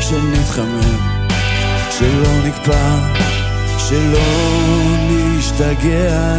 שנתחמם, 0.00 1.28
שלא 1.90 2.46
נקפא, 2.46 2.98
שלא 3.78 4.20
נשתגע. 5.10 6.32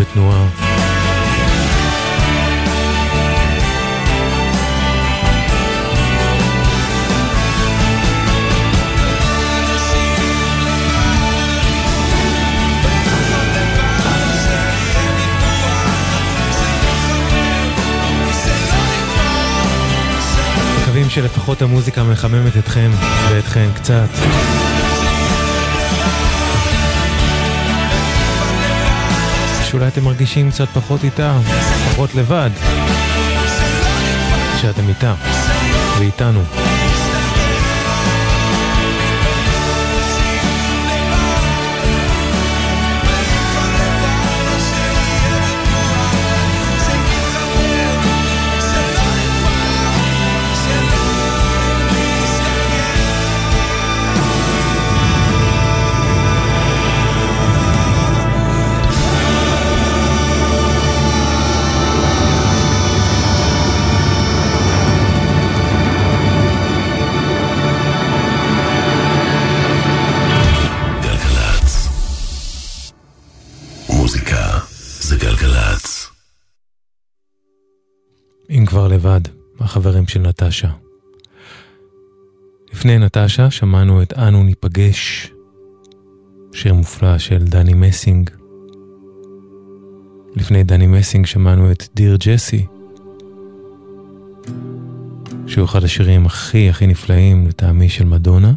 בתנועה. 0.00 0.46
מקווים 20.82 21.10
שלפחות 21.10 21.62
המוזיקה 21.62 22.04
מחממת 22.04 22.56
אתכם 22.56 22.90
ואתכן 23.30 23.68
קצת. 23.74 24.08
שאולי 29.70 29.88
אתם 29.88 30.04
מרגישים 30.04 30.50
קצת 30.50 30.68
פחות 30.68 31.04
איתה, 31.04 31.38
פחות 31.90 32.14
לבד, 32.14 32.50
שאתם 34.60 34.88
איתה 34.88 35.14
ואיתנו. 35.98 36.40
לפני 82.80 82.98
נטשה 82.98 83.50
שמענו 83.50 84.02
את 84.02 84.12
"אנו 84.18 84.42
ניפגש", 84.42 85.30
שיר 86.52 86.74
מופלא 86.74 87.18
של 87.18 87.44
דני 87.44 87.74
מסינג. 87.74 88.30
לפני 90.36 90.64
דני 90.64 90.86
מסינג 90.86 91.26
שמענו 91.26 91.70
את 91.70 91.88
"דיר 91.96 92.16
ג'סי", 92.20 92.66
שהוא 95.46 95.64
אחד 95.64 95.84
השירים 95.84 96.26
הכי 96.26 96.70
הכי 96.70 96.86
נפלאים 96.86 97.48
לטעמי 97.48 97.88
של 97.88 98.04
מדונה. 98.04 98.52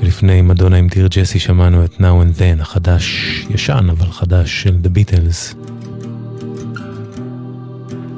ולפני 0.00 0.42
מדונה 0.42 0.76
עם 0.76 0.88
דיר 0.88 1.08
ג'סי 1.10 1.38
שמענו 1.38 1.84
את 1.84 1.94
Now 1.94 2.00
and 2.00 2.38
Then, 2.38 2.62
החדש, 2.62 3.06
ישן 3.50 3.86
אבל 3.90 4.10
חדש 4.10 4.62
של 4.62 4.78
The 4.84 4.88
Beatles. 4.88 5.56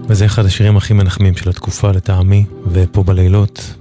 וזה 0.09 0.27
אחד 0.27 0.45
השירים 0.45 0.77
הכי 0.77 0.95
מנחמים 0.95 1.37
של 1.37 1.51
התקופה 1.51 1.91
לטעמי, 1.91 2.45
ופה 2.73 3.03
בלילות, 3.03 3.75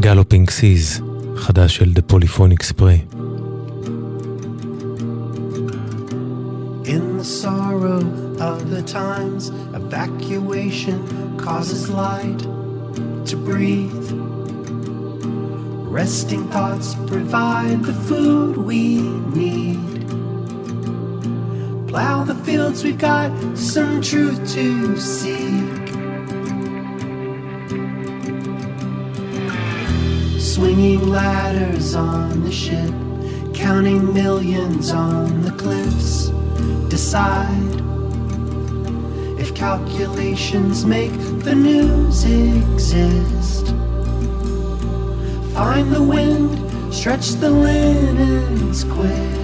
גלופינג 0.00 0.50
סיז, 0.50 1.02
חדש 1.36 1.76
של 1.76 1.92
The 1.92 2.12
Polyphonic 2.12 2.62
Spray. 2.62 3.00
In 6.84 7.18
the 7.18 7.24
sorrow 7.24 8.02
of 8.50 8.70
the 8.70 8.82
times, 8.82 9.50
evacuation 9.74 10.98
causes 11.36 11.82
light 11.90 12.42
to 13.28 13.36
breathe. 13.36 14.08
Resting 15.98 16.44
thoughts 16.54 16.88
provide 17.12 17.82
the 17.90 17.96
food 18.08 18.56
we 18.70 18.82
need. 19.40 20.06
Plow 21.90 22.24
the 22.24 22.38
fields, 22.46 22.84
we've 22.84 22.98
got 22.98 23.30
some 23.56 24.00
truth 24.02 24.38
to 24.54 24.96
seek. 24.96 25.69
Swinging 30.55 31.07
ladders 31.07 31.95
on 31.95 32.43
the 32.43 32.51
ship, 32.51 32.93
counting 33.53 34.13
millions 34.13 34.91
on 34.91 35.43
the 35.43 35.51
cliffs. 35.51 36.27
Decide 36.89 37.79
if 39.39 39.55
calculations 39.55 40.85
make 40.85 41.13
the 41.45 41.55
news 41.55 42.25
exist. 42.25 43.67
Find 45.53 45.89
the 45.89 46.03
wind, 46.03 46.93
stretch 46.93 47.29
the 47.35 47.49
linens 47.49 48.83
quick. 48.83 49.40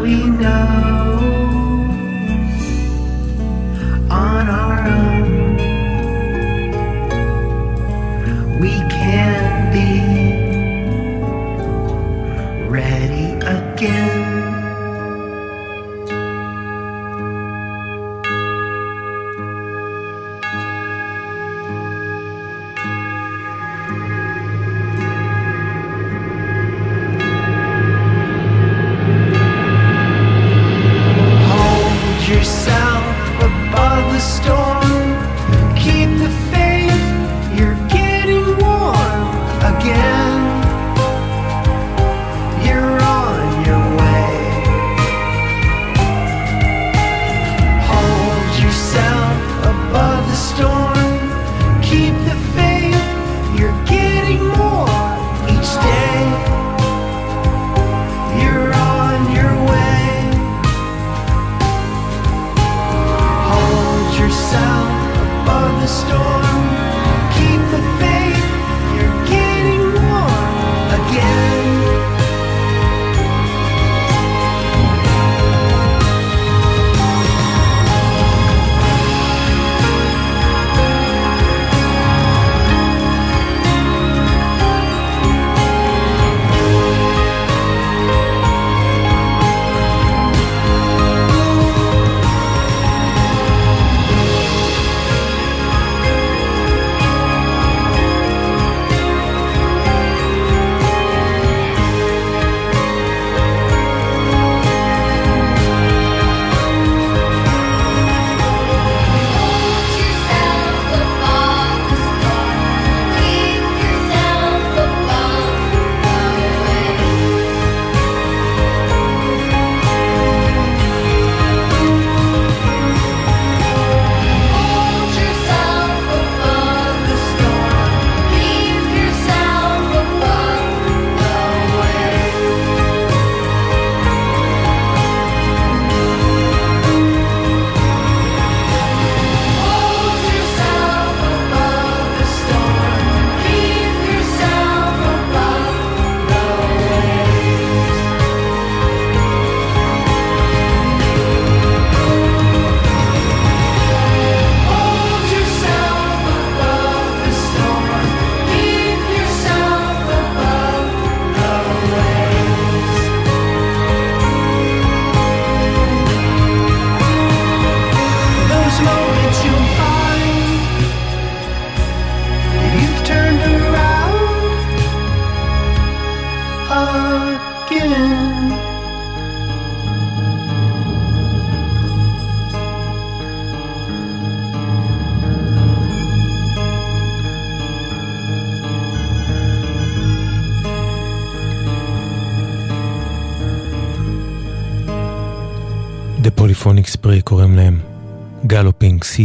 We 0.00 0.24
know 0.24 1.11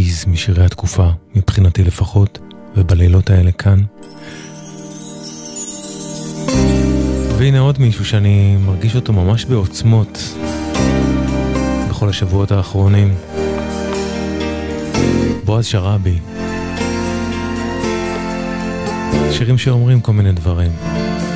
מרגיז 0.07 0.25
משירי 0.27 0.65
התקופה, 0.65 1.09
מבחינתי 1.35 1.83
לפחות, 1.83 2.39
ובלילות 2.77 3.29
האלה 3.29 3.51
כאן. 3.51 3.79
והנה 7.37 7.59
עוד 7.59 7.79
מישהו 7.79 8.05
שאני 8.05 8.57
מרגיש 8.65 8.95
אותו 8.95 9.13
ממש 9.13 9.45
בעוצמות 9.45 10.19
בכל 11.89 12.09
השבועות 12.09 12.51
האחרונים. 12.51 13.15
בועז 15.45 15.65
שראבי. 15.65 16.19
שירים 19.31 19.57
שאומרים 19.57 20.01
כל 20.01 20.13
מיני 20.13 20.31
דברים, 20.31 20.71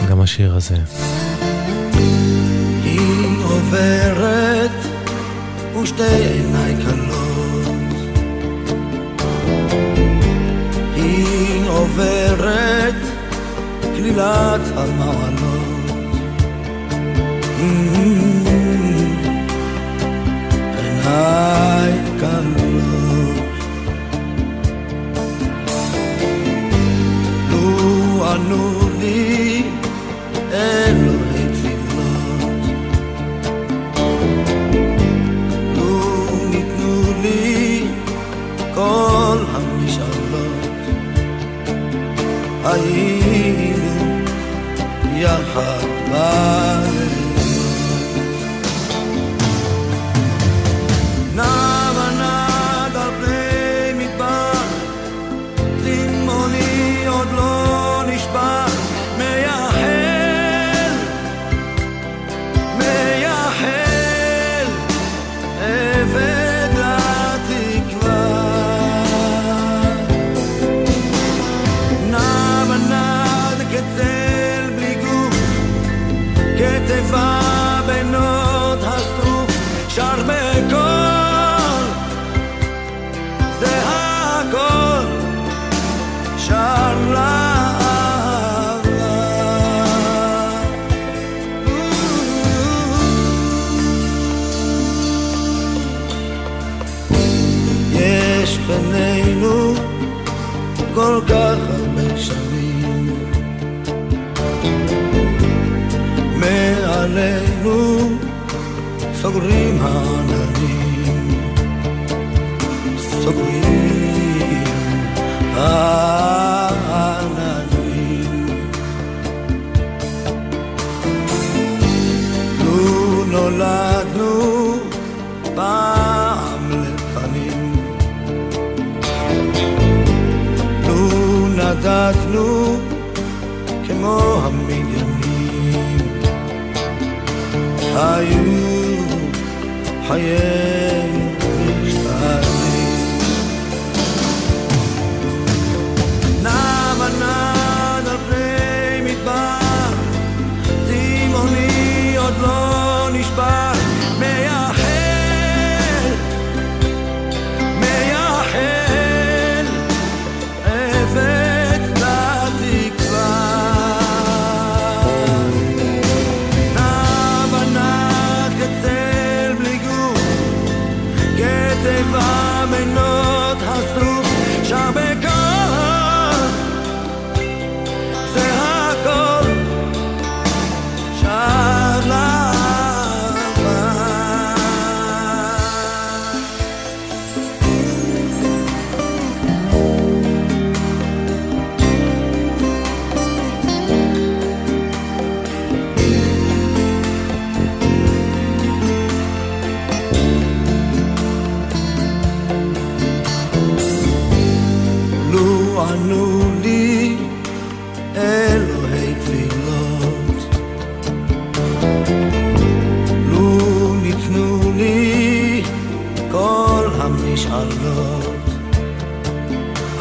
גם 0.10 0.22
השיר 0.22 0.56
הזה. 0.56 0.78
היא 2.84 3.00
עוברת 3.44 4.72
ושתי 5.84 6.04
עיניי 6.04 6.76
כלות 6.86 7.31
עוברת 11.92 12.96
כלילת 13.96 14.62
המעלות. 14.76 15.62
עיניי 20.78 21.92
קלות. 22.20 23.46
לו 27.50 28.26
ענו 28.26 28.90
לי 29.00 29.64
אלוהים 30.54 31.11
love. 46.12 46.71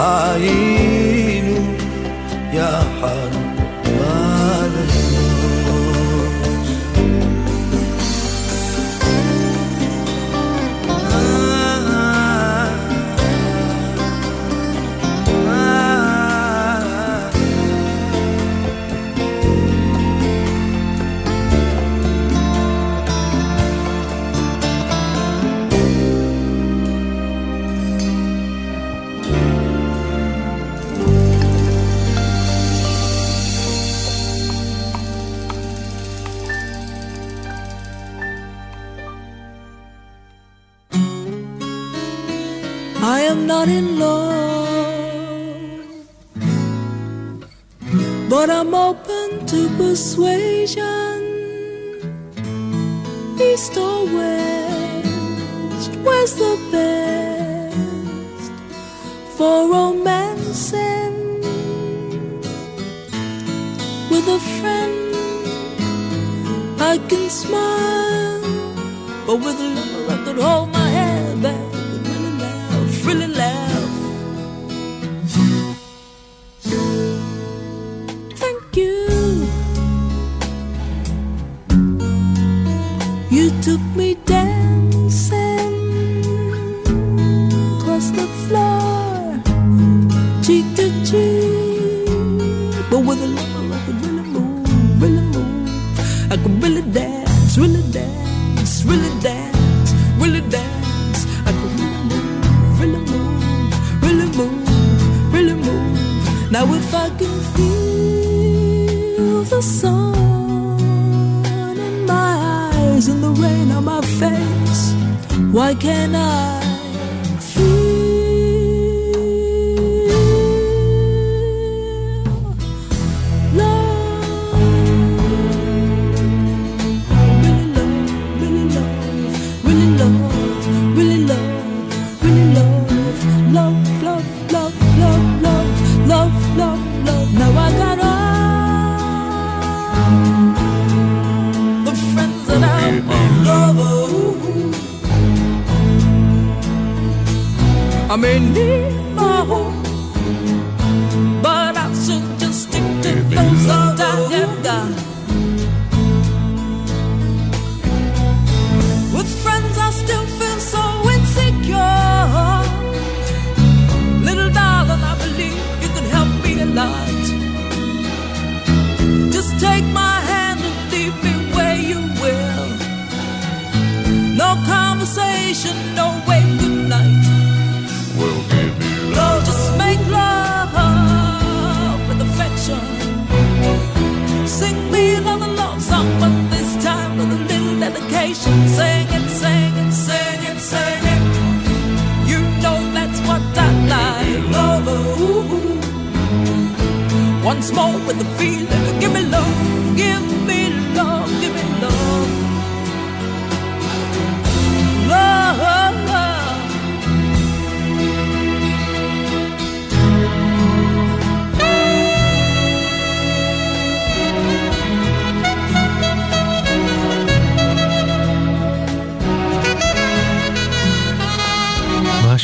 I 0.01 0.60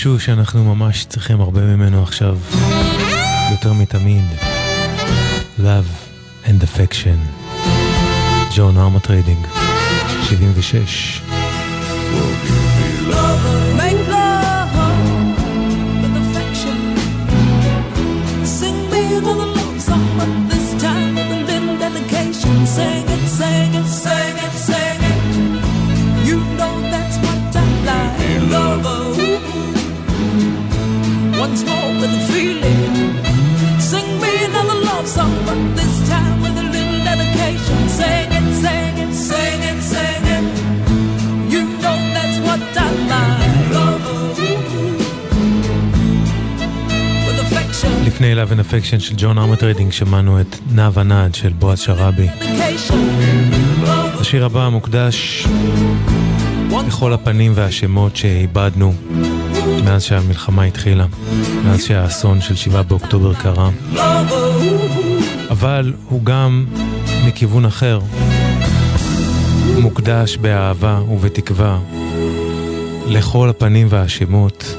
מישהו 0.06 0.20
שאנחנו 0.20 0.74
ממש 0.74 1.04
צריכים 1.04 1.40
הרבה 1.40 1.60
ממנו 1.60 2.02
עכשיו, 2.02 2.38
יותר 3.50 3.72
מתמיד. 3.72 4.24
Love 5.58 6.44
and 6.44 6.62
Affection, 6.62 7.46
Joan 8.56 8.76
Armatrading, 8.76 9.46
76. 10.28 11.20
Well, 13.08 13.55
לפני 48.16 48.34
Love 48.34 48.48
and 48.48 48.70
Affection 48.70 49.00
של 49.00 49.14
Joan 49.16 49.38
Armatrading 49.38 49.92
שמענו 49.92 50.40
את 50.40 50.56
נע 50.72 51.02
ונד 51.02 51.34
של 51.34 51.48
בועז 51.48 51.78
שראבי. 51.78 52.28
השיר 54.20 54.44
הבא 54.44 54.68
מוקדש 54.68 55.46
לכל 56.86 57.12
הפנים 57.12 57.52
והשמות 57.54 58.16
שאיבדנו 58.16 58.94
מאז 59.84 60.02
שהמלחמה 60.02 60.62
התחילה, 60.62 61.06
מאז 61.64 61.84
שהאסון 61.84 62.40
של 62.40 62.56
שבעה 62.56 62.82
באוקטובר 62.82 63.34
קרה. 63.34 63.70
אבל 65.50 65.92
הוא 66.08 66.24
גם 66.24 66.66
מכיוון 67.26 67.64
אחר, 67.64 68.00
מוקדש 69.78 70.36
באהבה 70.36 71.00
ובתקווה 71.10 71.78
לכל 73.06 73.48
הפנים 73.48 73.86
והשמות 73.90 74.76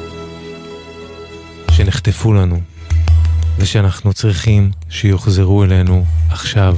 שנחטפו 1.72 2.34
לנו. 2.34 2.77
ושאנחנו 3.60 4.14
צריכים 4.14 4.72
שיוחזרו 4.90 5.64
אלינו 5.64 6.06
עכשיו. 6.30 6.78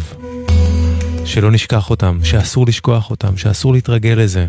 שלא 1.26 1.52
נשכח 1.52 1.90
אותם, 1.90 2.20
שאסור 2.24 2.66
לשכוח 2.68 3.10
אותם, 3.10 3.38
שאסור 3.38 3.74
להתרגל 3.74 4.14
לזה, 4.18 4.46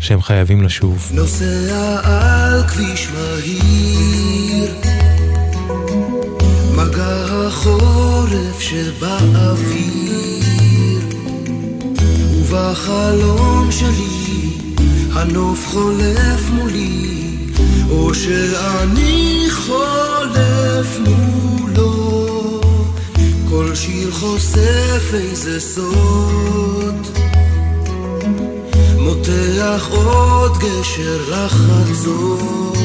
שהם 0.00 0.22
חייבים 0.22 0.62
לשוב. 0.62 1.10
נוסע 1.14 2.00
על 2.02 2.62
כביש 2.62 3.08
מהיר, 3.14 4.70
מגע 6.76 7.24
החורף 7.46 8.60
שבאוויר, 8.60 10.04
ובחלום 12.32 13.68
שלי 13.70 14.50
הנוף 15.12 15.66
חולף 15.68 16.50
מולי, 16.50 17.16
או 17.90 18.14
שאני 18.14 19.43
חולף 19.66 20.98
מולו, 20.98 22.60
כל 23.48 23.74
שיר 23.74 24.10
חושף 24.12 25.14
איזה 25.14 25.60
סוד. 25.60 27.06
מותח 28.98 29.88
עוד 29.90 30.58
גשר 30.58 31.20
לחצות, 31.30 32.78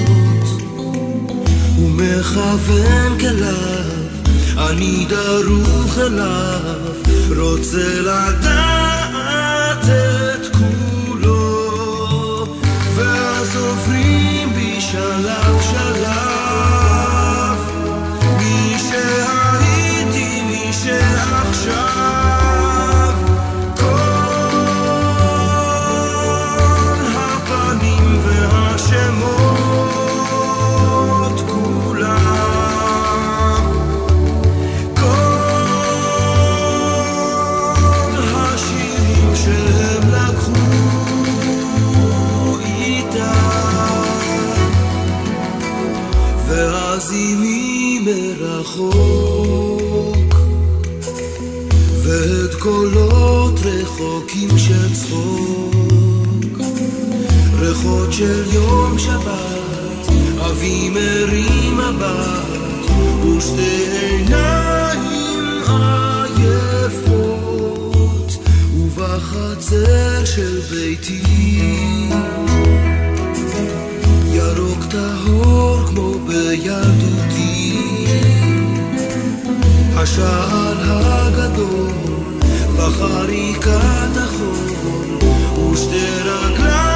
ומכוון 1.79 3.19
כליו, 3.19 3.99
אני 4.57 5.05
דרוך 5.09 5.97
אליו, 5.97 6.93
רוצה 7.37 7.99
לדעת 8.01 8.78
של 58.19 58.43
יום 58.53 58.99
שבת 58.99 60.07
אבי 60.39 60.89
מרים 60.89 61.77
מבט 61.77 62.89
ושתי 63.23 63.85
עיניים 64.01 65.61
עייפות 66.87 67.17
ובחצר 68.77 70.25
של 70.25 70.59
ביתי. 70.59 71.21
ירוק 74.33 74.85
טהור 74.89 75.77
כמו 75.87 76.13
בילדותי 76.27 77.77
השער 79.95 80.77
הגדול 80.81 81.91
בחריקת 82.77 84.17
החול 84.17 85.19
ושתי 85.71 86.05
רגליי 86.25 86.88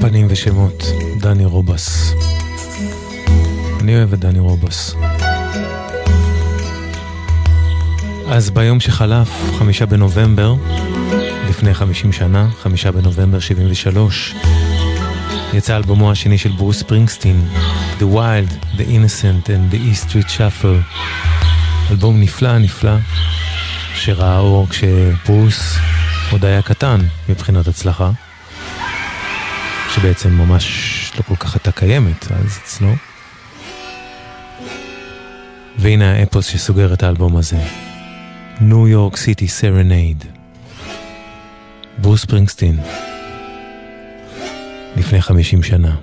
פנים 0.00 0.26
ושמות, 0.30 0.84
דני 1.20 1.44
רובס. 1.44 2.14
אני 3.80 3.96
אוהב 3.96 4.12
את 4.12 4.18
דני 4.18 4.38
רובס. 4.38 4.94
אז 8.28 8.50
ביום 8.50 8.80
שחלף, 8.80 9.28
חמישה 9.58 9.86
בנובמבר, 9.86 10.54
לפני 11.48 11.74
חמישים 11.74 12.12
שנה, 12.12 12.48
חמישה 12.62 12.92
בנובמבר 12.92 13.38
73, 13.38 14.34
יצא 15.54 15.76
אלבומו 15.76 16.10
השני 16.10 16.38
של 16.38 16.50
ברוס 16.50 16.78
ספרינגסטין, 16.78 17.48
The 17.98 18.14
Wild, 18.14 18.76
The 18.76 18.80
Innocent 18.80 19.46
and 19.46 19.74
The 19.74 19.76
East 19.76 20.08
Street 20.08 20.28
Shuffle. 20.28 21.00
אלבום 21.90 22.20
נפלא 22.20 22.58
נפלא, 22.58 22.96
שראה 23.94 24.38
אור 24.38 24.68
כשברוס 24.68 25.76
עוד 26.32 26.44
היה 26.44 26.62
קטן 26.62 27.00
מבחינת 27.28 27.66
הצלחה. 27.66 28.10
שבעצם 29.94 30.30
ממש 30.32 31.12
לא 31.16 31.22
כל 31.22 31.36
כך 31.36 31.54
הייתה 31.54 31.72
קיימת 31.72 32.32
אז 32.32 32.58
אצלו. 32.64 32.92
והנה 35.78 36.12
האפוס 36.12 36.46
שסוגר 36.46 36.94
את 36.94 37.02
האלבום 37.02 37.36
הזה. 37.36 37.58
New 38.60 38.88
York 38.88 39.16
City 39.16 39.48
Serenade. 39.48 40.24
ברוס 41.98 42.24
ספרינגסטין. 42.24 42.78
לפני 44.96 45.22
50 45.22 45.62
שנה. 45.62 45.96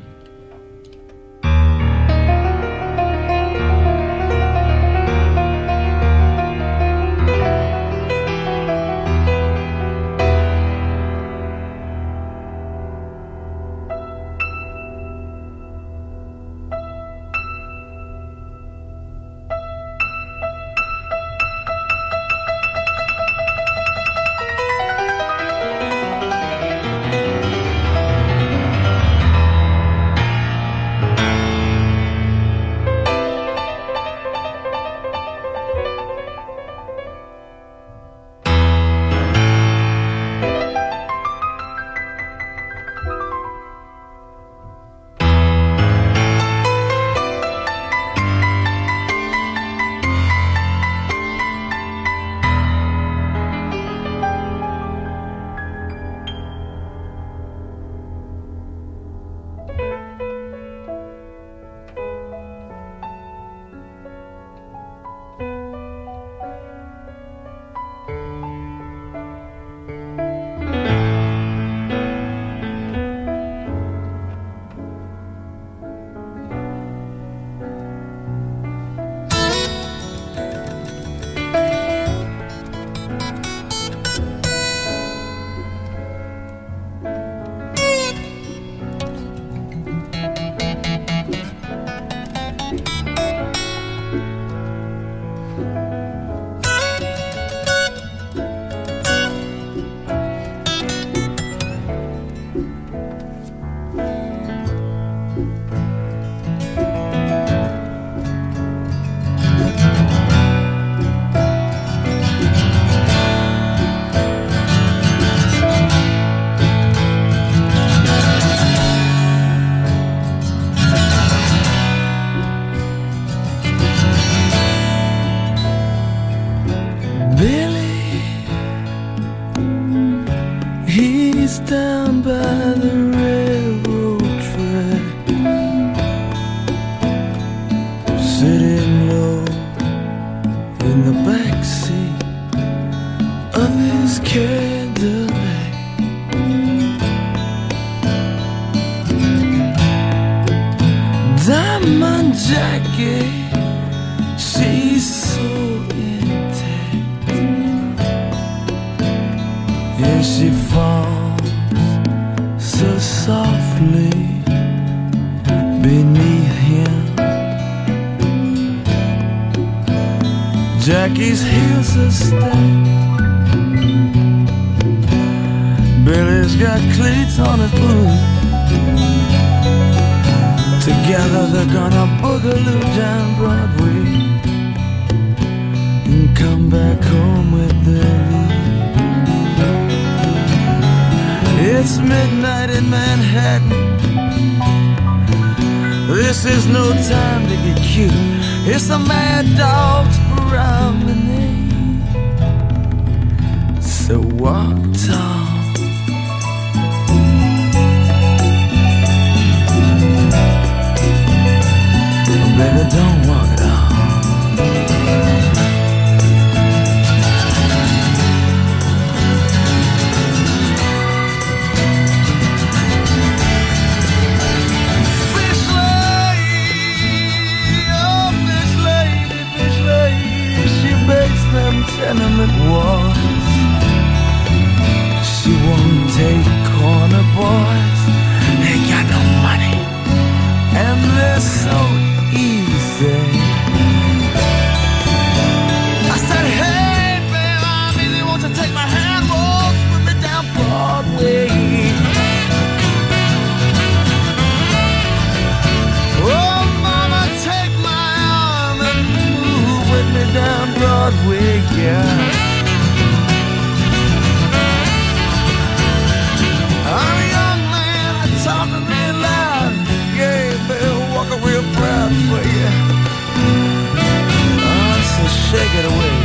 take 275.69 275.79
it 275.79 275.91
away. 275.91 276.15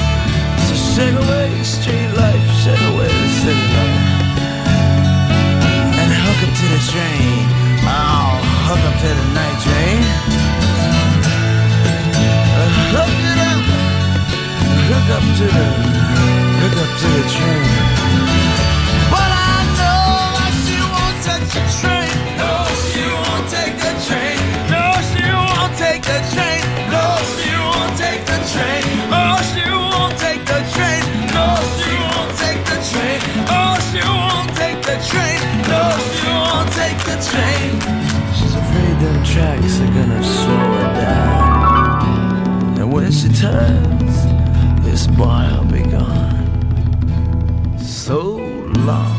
So 0.67 0.75
shake 0.75 1.15
away 1.15 1.49
the 1.59 1.65
street 1.65 2.11
life, 2.17 2.45
shake 2.63 2.85
away 2.93 3.09
the 3.09 3.29
city 3.41 3.67
life. 3.77 4.01
And 6.01 6.11
hook 6.25 6.41
up 6.47 6.53
to 6.61 6.67
the 6.75 6.81
train. 6.91 7.45
Oh, 7.85 8.41
hook 8.69 8.83
up 8.89 8.97
to 9.03 9.09
the 9.21 9.27
night 9.39 9.59
train. 9.65 10.01
Hook 12.95 13.13
it 13.31 13.39
up, 13.45 13.63
hook 14.89 15.09
up 15.17 15.25
to 15.39 15.47
the, 15.57 15.67
hook 16.61 16.77
up 16.83 16.91
to 17.01 17.07
the 17.17 17.25
train. 17.35 18.44
returns, 43.45 44.25
this 44.85 45.07
boy 45.07 45.49
begun. 45.71 46.49
So 47.79 48.37
long. 48.87 49.14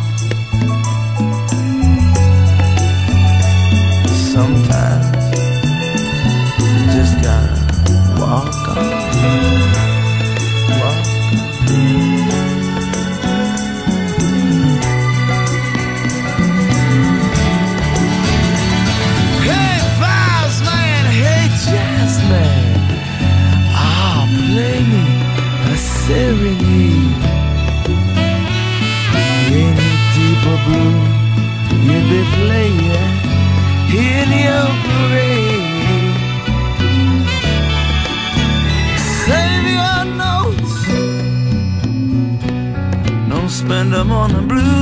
on 44.25 44.33
the 44.33 44.41
blue. 44.41 44.74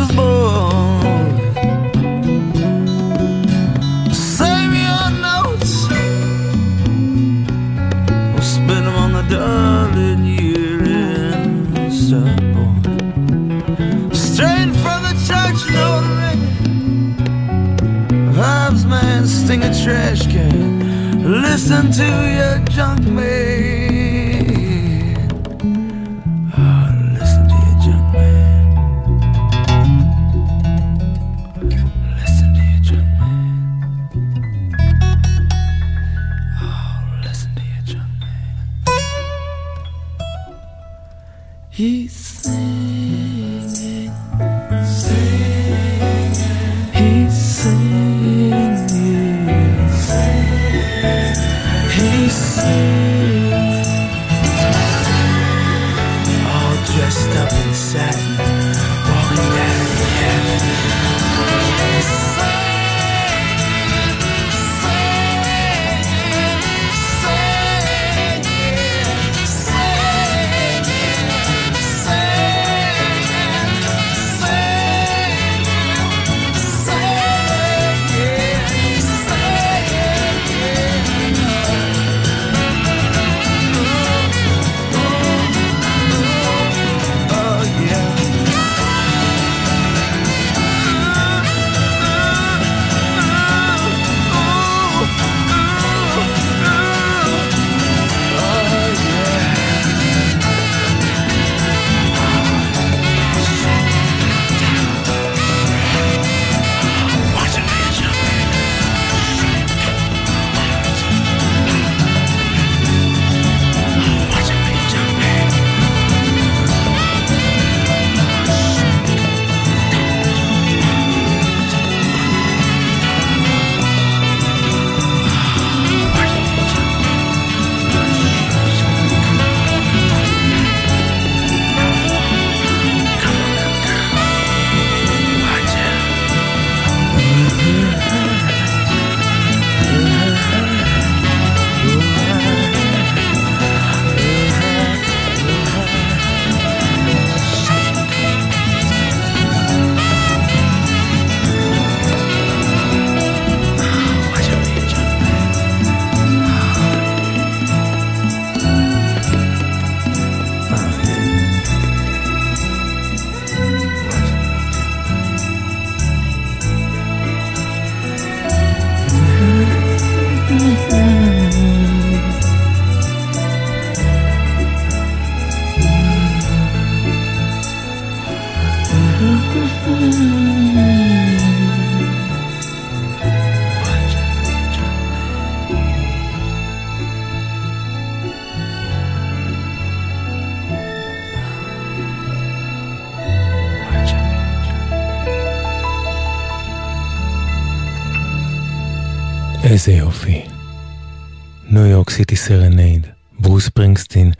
Serenade, 202.45 203.07
ברוס 203.39 203.69
ספרינגסטין, 203.69 204.31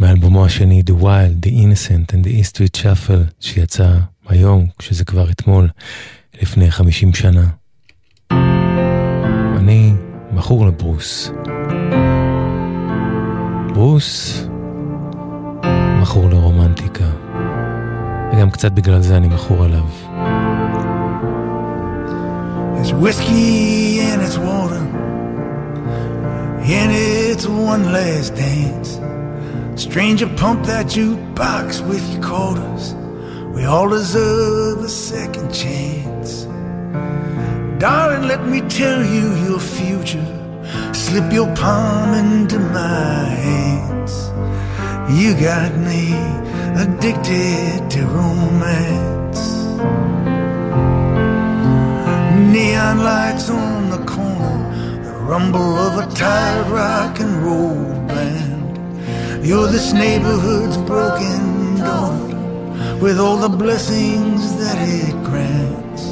מאלבומו 0.00 0.44
השני 0.44 0.82
The 0.86 1.02
Wild, 1.02 1.46
The 1.46 1.50
Innocent 1.50 2.12
and 2.12 2.24
the 2.24 2.28
E 2.28 2.56
Street 2.56 2.76
Shuffle, 2.82 3.32
שיצא 3.40 3.92
היום, 4.28 4.66
כשזה 4.78 5.04
כבר 5.04 5.30
אתמול, 5.30 5.68
לפני 6.42 6.70
50 6.70 7.14
שנה. 7.14 7.46
אני 9.56 9.92
מכור 10.32 10.66
לברוס. 10.66 11.30
ברוס 13.74 14.42
מכור 16.02 16.30
לרומנטיקה, 16.30 17.10
וגם 18.32 18.50
קצת 18.50 18.72
בגלל 18.72 19.00
זה 19.00 19.16
אני 19.16 19.28
מכור 19.28 19.64
אליו. 19.64 19.86
It's 22.82 22.92
whiskey 22.92 24.00
and 24.00 24.22
it's 24.22 24.38
water, 24.38 25.05
and 26.74 26.90
it's 26.92 27.46
one 27.46 27.92
last 27.92 28.34
dance. 28.34 28.98
Stranger, 29.80 30.26
pump 30.36 30.66
that 30.66 30.86
jukebox 30.86 31.86
with 31.86 32.04
your 32.12 32.22
quarters. 32.22 32.94
We 33.54 33.64
all 33.64 33.88
deserve 33.88 34.78
a 34.80 34.88
second 34.88 35.52
chance. 35.54 36.44
Darling, 37.78 38.26
let 38.26 38.46
me 38.46 38.62
tell 38.62 39.04
you 39.04 39.34
your 39.44 39.60
future. 39.60 40.26
Slip 40.92 41.32
your 41.32 41.54
palm 41.54 42.14
into 42.14 42.58
my 42.58 43.24
hands. 43.46 44.12
You 45.18 45.34
got 45.34 45.72
me 45.76 46.14
addicted 46.82 47.90
to 47.90 48.06
romance. 48.06 49.42
Neon 52.52 52.98
lights 53.04 53.50
on 53.50 53.85
rumble 55.26 55.76
of 55.76 55.98
a 55.98 56.14
tired 56.14 56.68
rock 56.68 57.18
and 57.18 57.42
roll 57.42 57.92
band. 58.06 59.44
You're 59.44 59.66
this 59.66 59.92
neighborhood's 59.92 60.76
broken 60.76 61.76
daughter, 61.76 62.96
with 63.00 63.18
all 63.18 63.36
the 63.36 63.48
blessings 63.48 64.56
that 64.56 64.78
it 64.88 65.14
grants. 65.24 66.04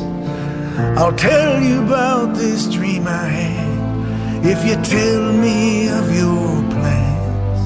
I'll 0.98 1.16
tell 1.16 1.62
you 1.62 1.84
about 1.84 2.34
this 2.34 2.66
dream 2.66 3.06
I 3.06 3.26
had, 3.38 4.44
if 4.44 4.66
you 4.66 4.74
tell 4.82 5.32
me 5.32 5.88
of 5.88 6.06
your 6.12 6.48
plans. 6.74 7.60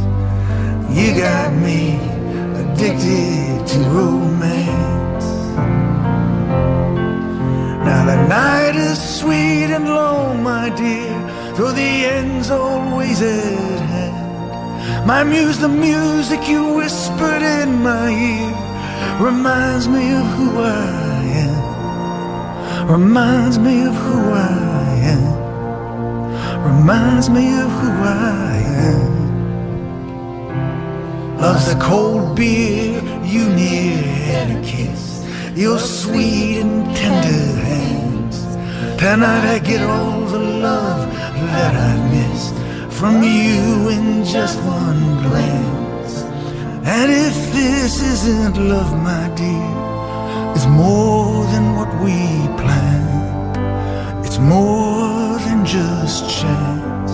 You 0.98 1.14
got 1.16 1.54
me 1.54 1.96
addicted 2.60 3.66
to 3.72 3.78
romance. 3.88 5.26
Now 7.88 8.04
the 8.04 8.28
night 8.28 8.76
is 8.76 8.98
sweet 9.20 9.70
and 9.76 9.88
long, 9.88 10.42
my 10.42 10.68
dear, 10.76 11.17
though 11.58 11.72
the 11.72 12.06
end's 12.06 12.50
always 12.52 13.20
at 13.20 13.80
hand. 13.90 15.04
My 15.04 15.24
muse, 15.24 15.58
the 15.58 15.68
music 15.68 16.48
you 16.48 16.74
whispered 16.74 17.42
in 17.42 17.82
my 17.82 18.10
ear, 18.10 18.54
reminds 19.18 19.88
me 19.88 20.14
of 20.14 20.24
who 20.36 20.60
I 20.60 21.22
am. 21.46 22.88
Reminds 22.88 23.58
me 23.58 23.82
of 23.88 23.94
who 24.04 24.18
I 24.30 24.86
am. 25.14 25.26
Reminds 26.62 27.28
me 27.28 27.46
of 27.60 27.70
who 27.80 27.90
I 28.04 28.56
am. 28.92 29.08
Love's 31.38 31.68
a 31.72 31.78
cold 31.80 32.36
beer 32.36 33.02
you 33.24 33.48
near 33.48 34.04
and 34.38 34.58
a 34.58 34.60
kiss. 34.64 35.24
Your 35.56 35.80
sweet 35.80 36.60
and 36.60 36.96
tender 36.96 37.60
hands. 37.66 38.36
Tonight 38.96 39.44
I 39.56 39.58
get 39.58 39.82
all 39.82 40.20
the 40.20 40.38
love 40.38 41.18
that 41.46 41.74
I 41.74 41.94
missed 42.12 42.54
from 42.98 43.22
you 43.22 43.88
in 43.88 44.24
just 44.24 44.58
one 44.62 45.02
glance. 45.22 46.22
And 46.84 47.10
if 47.12 47.36
this 47.52 48.02
isn't 48.02 48.56
love, 48.56 48.92
my 49.02 49.28
dear, 49.36 49.70
it's 50.56 50.66
more 50.66 51.44
than 51.52 51.76
what 51.76 51.90
we 52.02 52.16
planned. 52.62 54.26
It's 54.26 54.38
more 54.38 55.38
than 55.46 55.64
just 55.64 56.28
chance. 56.40 57.12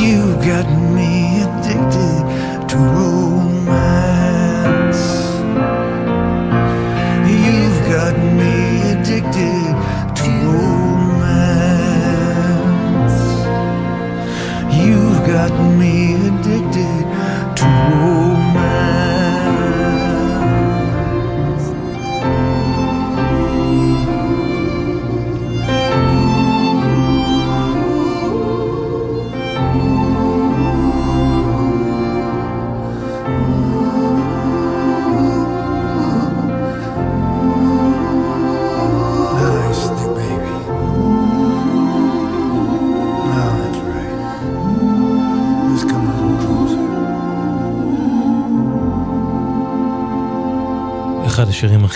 You 0.00 0.34
got 0.50 0.66
me 0.96 1.42
addicted 1.42 2.68
to 2.70 2.76
romance. 2.76 4.21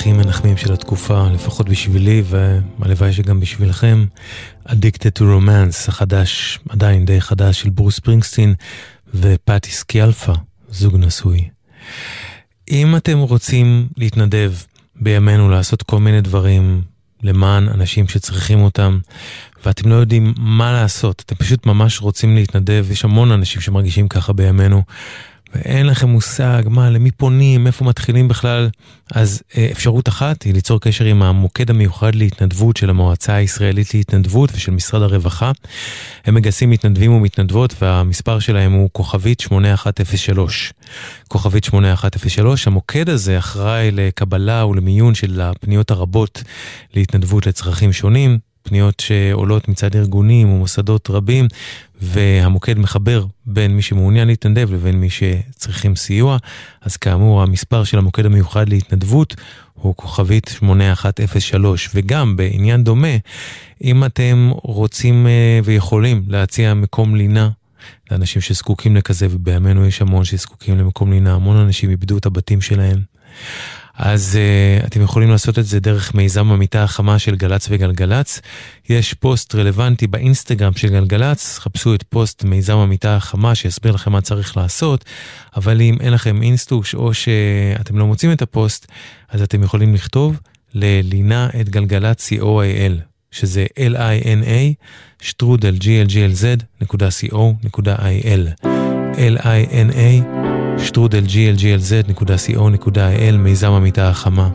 הכי 0.07 0.13
מנחמים 0.13 0.57
של 0.57 0.73
התקופה, 0.73 1.27
לפחות 1.35 1.69
בשבילי, 1.69 2.23
והלוואי 2.27 3.13
שגם 3.13 3.41
בשבילכם, 3.41 4.07
Addicted 4.69 5.19
to 5.19 5.23
Romance, 5.23 5.89
החדש, 5.89 6.59
עדיין 6.69 7.05
די 7.05 7.21
חדש, 7.21 7.61
של 7.61 7.71
ברוס 7.71 7.99
פרינגסטין 7.99 8.55
ופאטי 9.15 9.71
סקיאלפה, 9.71 10.33
זוג 10.69 10.97
נשוי. 10.97 11.49
אם 12.71 12.97
אתם 12.97 13.19
רוצים 13.19 13.89
להתנדב 13.97 14.53
בימינו 14.97 15.51
לעשות 15.51 15.83
כל 15.83 15.99
מיני 15.99 16.21
דברים 16.21 16.83
למען 17.23 17.69
אנשים 17.69 18.09
שצריכים 18.09 18.61
אותם, 18.61 18.99
ואתם 19.65 19.89
לא 19.89 19.95
יודעים 19.95 20.35
מה 20.39 20.73
לעשות, 20.73 21.23
אתם 21.27 21.35
פשוט 21.35 21.67
ממש 21.67 22.01
רוצים 22.01 22.37
להתנדב, 22.37 22.87
יש 22.91 23.05
המון 23.05 23.31
אנשים 23.33 23.61
שמרגישים 23.61 24.09
ככה 24.09 24.33
בימינו, 24.33 24.83
ואין 25.57 25.87
לכם 25.87 26.09
מושג 26.09 26.63
מה, 26.67 26.91
למי 26.91 27.11
פונים, 27.11 27.67
איפה 27.67 27.85
מתחילים 27.85 28.29
בכלל, 28.29 28.69
אז 29.13 29.43
אה, 29.57 29.69
אפשרות 29.73 30.09
אחת 30.09 30.43
היא 30.43 30.55
ליצור 30.55 30.81
קשר 30.81 31.05
עם 31.05 31.23
המוקד 31.23 31.71
המיוחד 31.71 32.15
להתנדבות 32.15 32.77
של 32.77 32.91
המועצה 32.91 33.35
הישראלית 33.35 33.95
להתנדבות 33.95 34.51
ושל 34.55 34.73
משרד 34.73 35.03
הרווחה. 35.03 35.53
הם 36.25 36.35
מגייסים 36.35 36.71
מתנדבים 36.71 37.13
ומתנדבות 37.13 37.75
והמספר 37.81 38.39
שלהם 38.39 38.73
הוא 38.73 38.89
כוכבית 38.93 39.41
8103. 39.41 40.73
כוכבית 41.29 41.65
8103, 41.65 42.67
המוקד 42.67 43.09
הזה 43.09 43.39
אחראי 43.39 43.91
לקבלה 43.91 44.67
ולמיון 44.67 45.15
של 45.15 45.41
הפניות 45.41 45.91
הרבות 45.91 46.43
להתנדבות 46.95 47.47
לצרכים 47.47 47.93
שונים. 47.93 48.39
פניות 48.67 49.01
שעולות 49.01 49.69
מצד 49.69 49.97
ארגונים 49.97 50.49
ומוסדות 50.49 51.11
רבים, 51.11 51.47
והמוקד 52.01 52.79
מחבר 52.79 53.25
בין 53.47 53.77
מי 53.77 53.83
שמעוניין 53.83 54.29
להתנדב 54.29 54.73
לבין 54.73 55.01
מי 55.01 55.11
שצריכים 55.11 55.97
סיוע. 55.97 56.37
אז 56.83 56.97
כאמור, 56.97 57.43
המספר 57.43 57.85
של 57.85 57.99
המוקד 57.99 58.27
המיוחד 58.27 58.69
להתנדבות 58.69 59.35
הוא 59.75 59.95
כוכבית 59.97 60.51
8103, 60.59 61.91
וגם 61.95 62.37
בעניין 62.37 62.85
דומה, 62.85 63.17
אם 63.85 64.05
אתם 64.05 64.51
רוצים 64.53 65.27
אה, 65.27 65.61
ויכולים 65.65 66.23
להציע 66.29 66.75
מקום 66.75 67.15
לינה 67.15 67.51
לאנשים 68.11 68.43
שזקוקים 68.43 68.97
לכזה, 68.97 69.27
ובימינו 69.31 69.87
יש 69.87 70.03
המון 70.03 70.25
שזקוקים 70.25 70.79
למקום 70.79 71.13
לינה, 71.13 71.35
המון 71.35 71.57
אנשים 71.57 71.91
איבדו 71.91 72.19
את 72.19 72.27
הבתים 72.27 72.61
שלהם. 72.61 72.99
אז 73.99 74.39
uh, 74.83 74.87
אתם 74.87 75.03
יכולים 75.03 75.31
לעשות 75.31 75.59
את 75.59 75.65
זה 75.65 75.81
דרך 75.81 76.15
מיזם 76.15 76.51
המיטה 76.51 76.83
החמה 76.83 77.19
של 77.19 77.37
גל"צ 77.37 77.67
וגלגלצ. 77.71 78.41
יש 78.89 79.15
פוסט 79.15 79.55
רלוונטי 79.55 80.07
באינסטגרם 80.07 80.73
של 80.73 80.89
גלגלצ, 80.89 81.59
חפשו 81.59 81.95
את 81.95 82.03
פוסט 82.03 82.45
מיזם 82.45 82.77
המיטה 82.77 83.17
החמה 83.17 83.55
שיסביר 83.55 83.93
לכם 83.93 84.13
מה 84.13 84.21
צריך 84.21 84.57
לעשות, 84.57 85.05
אבל 85.57 85.81
אם 85.81 85.97
אין 86.01 86.13
לכם 86.13 86.43
אינסטוש 86.43 86.95
או 86.95 87.15
שאתם 87.15 87.99
לא 87.99 88.07
מוצאים 88.07 88.33
את 88.33 88.43
הפוסט, 88.43 88.87
אז 89.29 89.43
אתם 89.43 89.63
יכולים 89.63 89.95
לכתוב 89.95 90.41
ל 90.75 90.90
lina 90.90 91.49
at 91.61 91.69
glglz 91.69 92.33
co.il, 92.33 92.93
שזה 93.31 93.67
l-i-n-a, 93.79 94.75
שטרודל 95.23 95.77
glglz.co.il, 95.81 96.95
l-i-n-a, 99.17 100.56
שטרודל 100.79 101.25
glglz.co.il, 101.25 103.37
מיזם 103.39 103.73
המיטה 103.73 104.09
החמה. 104.09 104.49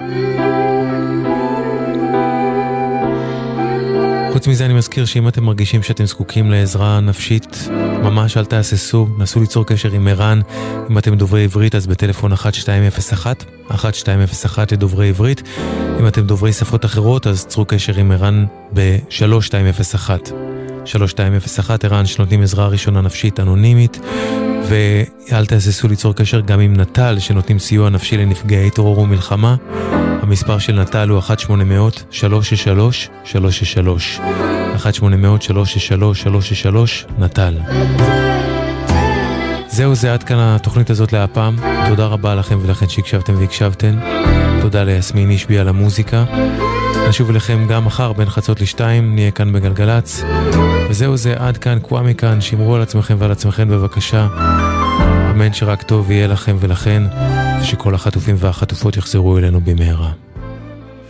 חוץ 4.31 4.47
מזה 4.47 4.65
אני 4.65 4.73
מזכיר 4.73 5.05
שאם 5.05 5.27
אתם 5.27 5.43
מרגישים 5.43 5.83
שאתם 5.83 6.05
זקוקים 6.05 6.51
לעזרה 6.51 6.99
נפשית, 6.99 7.69
ממש 8.03 8.37
אל 8.37 8.45
תהססו, 8.45 9.07
נסו 9.17 9.39
ליצור 9.39 9.65
קשר 9.65 9.91
עם 9.91 10.07
ערן. 10.07 10.41
אם 10.89 10.97
אתם 10.97 11.15
דוברי 11.15 11.43
עברית 11.43 11.75
אז 11.75 11.87
בטלפון 11.87 12.31
1201, 12.31 13.45
1201 13.71 14.71
לדוברי 14.71 15.09
עברית. 15.09 15.41
אם 15.99 16.07
אתם 16.07 16.21
דוברי 16.21 16.53
שפות 16.53 16.85
אחרות 16.85 17.27
אז 17.27 17.45
צרו 17.45 17.65
קשר 17.65 17.97
עם 17.97 18.11
ערן 18.11 18.45
ב-3201. 18.73 20.09
3201 20.85 21.85
ערן 21.85 22.05
שנותנים 22.05 22.41
עזרה 22.41 22.67
ראשונה 22.67 23.01
נפשית 23.01 23.39
אנונימית. 23.39 23.99
ואל 24.69 25.45
תהססו 25.45 25.87
ליצור 25.87 26.15
קשר 26.15 26.39
גם 26.39 26.59
עם 26.59 26.73
נט"ל 26.73 27.19
שנותנים 27.19 27.59
סיוע 27.59 27.89
נפשי 27.89 28.17
לנפגעי 28.17 28.69
טרור 28.69 28.99
ומלחמה. 28.99 29.55
המספר 30.21 30.59
של 30.59 30.81
נט"ל 30.81 31.09
הוא 31.09 31.21
1-800-363-363. 31.21 34.21
1-800-363-363, 34.77 34.85
נט"ל. 37.19 37.53
זהו 39.71 39.95
זה 39.95 40.13
עד 40.13 40.23
כאן 40.23 40.37
התוכנית 40.39 40.89
הזאת 40.89 41.13
להפעם. 41.13 41.55
תודה 41.89 42.05
רבה 42.05 42.35
לכם 42.35 42.59
ולכן 42.61 42.89
שהקשבתם 42.89 43.39
והקשבתן. 43.39 43.99
תודה 44.61 44.83
ליסמין 44.83 45.29
אישבי 45.29 45.59
על 45.59 45.67
המוזיקה. 45.67 46.25
נשוב 47.09 47.29
אליכם 47.29 47.67
גם 47.69 47.85
מחר 47.85 48.13
בין 48.13 48.29
חצות 48.29 48.61
לשתיים, 48.61 49.15
נהיה 49.15 49.31
כאן 49.31 49.53
בגלגלצ. 49.53 50.23
וזהו 50.89 51.17
זה 51.17 51.33
עד 51.37 51.57
כאן, 51.57 51.79
קווה 51.79 52.01
מכאן, 52.01 52.41
שמרו 52.41 52.75
על 52.75 52.81
עצמכם 52.81 53.15
ועל 53.19 53.31
עצמכם 53.31 53.69
בבקשה. 53.69 54.27
אמן 55.31 55.53
שרק 55.53 55.83
טוב 55.83 56.11
יהיה 56.11 56.27
לכם 56.27 56.57
ולכן, 56.59 57.03
ושכל 57.61 57.95
החטופים 57.95 58.35
והחטופות 58.39 58.97
יחזרו 58.97 59.37
אלינו 59.37 59.61
במהרה. 59.61 60.11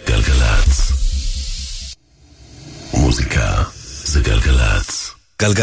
גלגלצ. 0.07 0.91
מוזיקה 2.93 3.63
זה 4.03 4.21
גלגלצ. 4.21 5.11
גלגלצ. 5.41 5.61